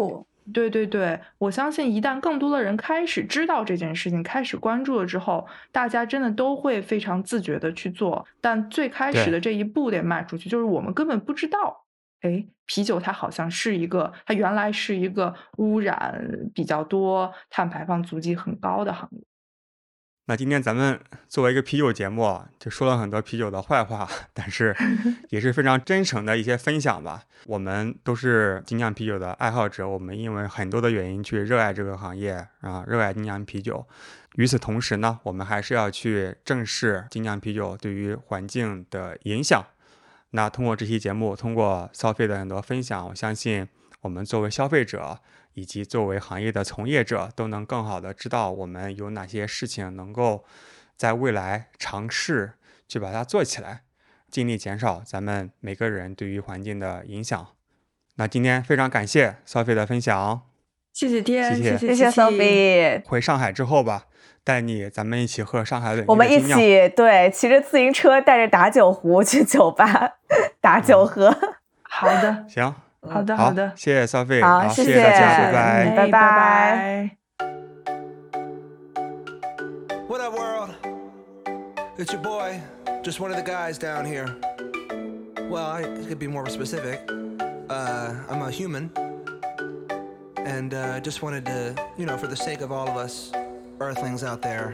[0.53, 8.23] 对对对，我相信一旦更多的人开始知道这件事情，开始关注了之后，大家真的都会非常自觉的去做。
[8.39, 11.86] 但最开始的这一步得迈出去，就是我们根本不知道，
[12.21, 16.23] 哎，啤酒它好像是一个，它原来是一个污染
[16.53, 19.19] 比较多、碳排放足迹很高的行业。
[20.30, 20.99] 那今天咱们
[21.30, 24.75] 作为一个啤酒节目，就说了很多啤酒的坏话， 但是
[25.32, 27.23] 也是非常真诚的一些分享吧。
[27.45, 33.88] 我们都是精酿啤酒的爱好者，我们因为很多的原因去热爱这个行业啊，热爱精酿啤酒。
[34.36, 39.65] 与此同时呢，我们还是要去正视精酿啤酒对于环境的影响。
[40.32, 43.65] 那通过这期节目，通过消费的很多分享，我相信
[44.01, 45.21] 我们作为消费者。
[45.58, 50.45] 以及作为行业的从业者，都能更好的知道我们有哪些事情能够
[50.95, 52.53] 在未来尝试
[52.88, 53.82] 去把它做起来，
[54.30, 57.47] 尽力减少咱们每个人对于环境的影响。
[58.18, 60.43] 那今天非常感谢 Sophie 的分享，
[60.93, 63.01] 谢谢天，谢谢谢谢 Sophie。
[63.08, 64.05] 回上海之后吧，
[64.43, 66.03] 带你咱们一起喝上海的。
[66.08, 70.18] 我们一起对，骑着自行车带着打酒壶去酒吧
[70.62, 71.36] 打酒喝。
[71.82, 72.76] 好的，行。
[73.09, 77.16] 好的，好的，谢谢消费，好，谢谢大家，拜拜，拜拜。
[80.09, 80.70] What up, world?
[81.98, 82.61] It's your boy,
[83.03, 84.26] just one of the guys down here.
[85.50, 87.00] Well, I could be more specific.
[87.68, 88.90] Uh, I'm a human,
[90.36, 93.32] and uh, just wanted to, you know, for the sake of all of us
[93.80, 94.72] Earthlings out there,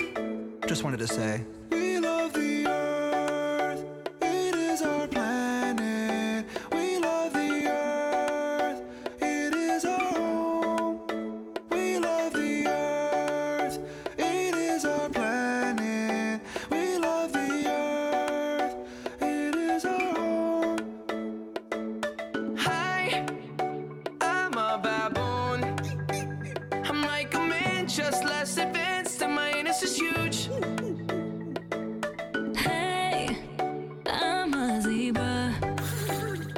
[0.66, 1.41] just wanted to say.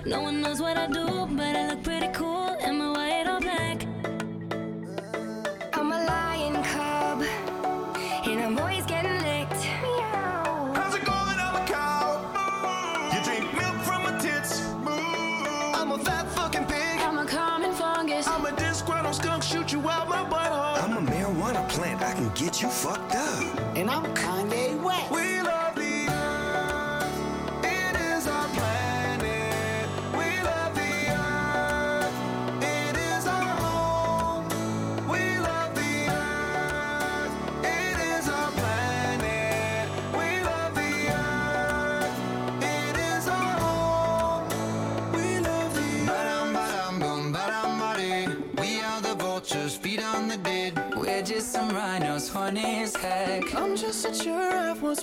[0.08, 2.56] No one knows what I do, but I look pretty cool.
[2.62, 3.88] Am I white or black?
[5.74, 7.24] I'm a lion cub,
[8.28, 9.64] and I'm always getting licked.
[10.78, 11.40] How's it going?
[11.46, 12.22] I'm a cow.
[13.14, 14.62] You drink milk from my tits.
[15.74, 17.00] I'm a fat fucking pig.
[17.02, 18.28] I'm a common fungus.
[18.28, 19.42] I'm a disgruntled skunk.
[19.42, 20.84] Shoot you out my butthole.
[20.84, 22.04] I'm a marijuana plant.
[22.04, 23.76] I can get you fucked up.
[23.76, 24.55] And I'm Kanye.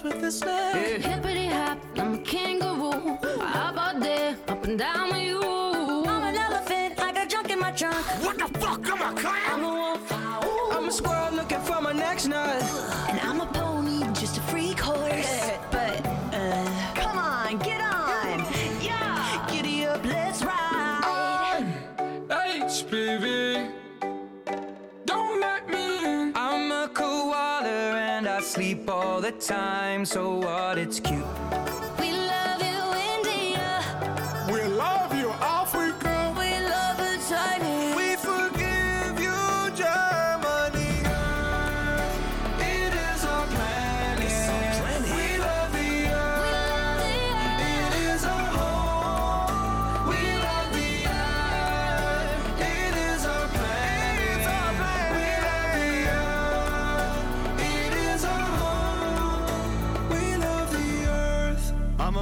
[0.02, 0.74] With the snack.
[0.74, 0.98] Yeah.
[0.98, 3.18] Hippity hop, I'm a kangaroo.
[3.40, 5.40] Hop all day, up and down with you.
[5.40, 8.04] I'm an elephant, I got junk in my trunk.
[8.22, 8.80] What the fuck?
[8.90, 9.34] I'm a clown.
[9.46, 10.12] I'm a wolf.
[10.12, 12.91] I'm a squirrel looking for my next nut.
[29.40, 30.78] Time, so what?
[30.78, 31.31] It's cute.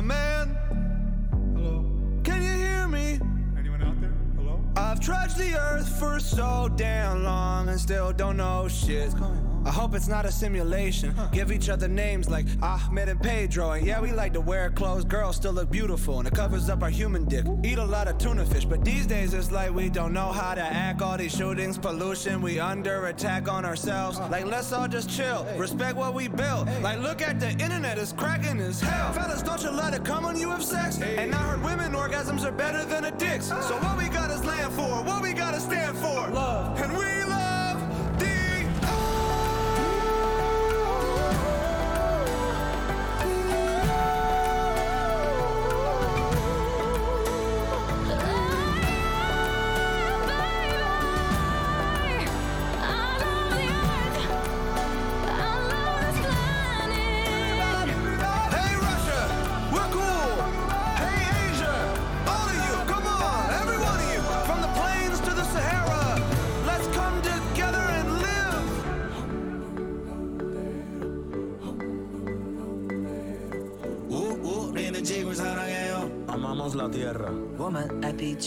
[0.00, 0.56] A man.
[1.54, 1.84] Hello.
[2.24, 3.20] Can you hear me?
[3.58, 4.14] Anyone out there?
[4.34, 4.58] Hello?
[4.74, 9.12] I've trudged the earth for so damn long and still don't know shit.
[9.64, 11.14] I hope it's not a simulation.
[11.32, 13.72] Give each other names like Ahmed and Pedro.
[13.72, 15.04] And yeah, we like to wear clothes.
[15.04, 17.44] Girls still look beautiful and it covers up our human dick.
[17.62, 20.54] Eat a lot of tuna fish, but these days it's like we don't know how
[20.54, 21.02] to act.
[21.02, 24.18] All these shootings, pollution, we under attack on ourselves.
[24.30, 25.46] Like, let's all just chill.
[25.56, 26.66] Respect what we built.
[26.82, 29.12] Like, look at the internet, it's cracking as hell.
[29.12, 31.00] Fellas, don't you let it come when you have sex.
[31.00, 33.50] And I heard women orgasms are better than a dick's.
[33.50, 33.60] Ah.
[33.60, 36.28] So what we got is land for, what we gotta stand for.
[36.30, 36.80] Love.
[36.80, 37.19] And we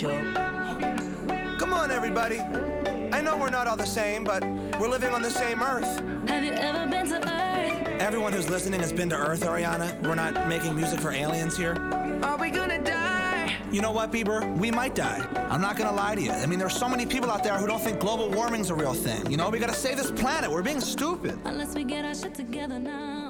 [0.01, 1.57] Woman, I beat you.
[1.57, 2.39] Come on, everybody.
[2.39, 4.43] I know we're not all the same, but
[4.79, 6.01] we're living on the same Earth.
[6.27, 8.01] Have you ever been to Earth?
[8.01, 10.01] Everyone who's listening has been to Earth, Ariana.
[10.01, 11.75] We're not making music for aliens here.
[12.23, 13.55] Are we gonna die?
[13.71, 14.57] You know what, Bieber?
[14.57, 15.25] We might die.
[15.51, 16.31] I'm not gonna lie to you.
[16.31, 18.93] I mean, there's so many people out there who don't think global warming's a real
[18.93, 19.29] thing.
[19.29, 20.49] You know, we gotta save this planet.
[20.49, 21.39] We're being stupid.
[21.45, 23.22] Unless we get our shit together now.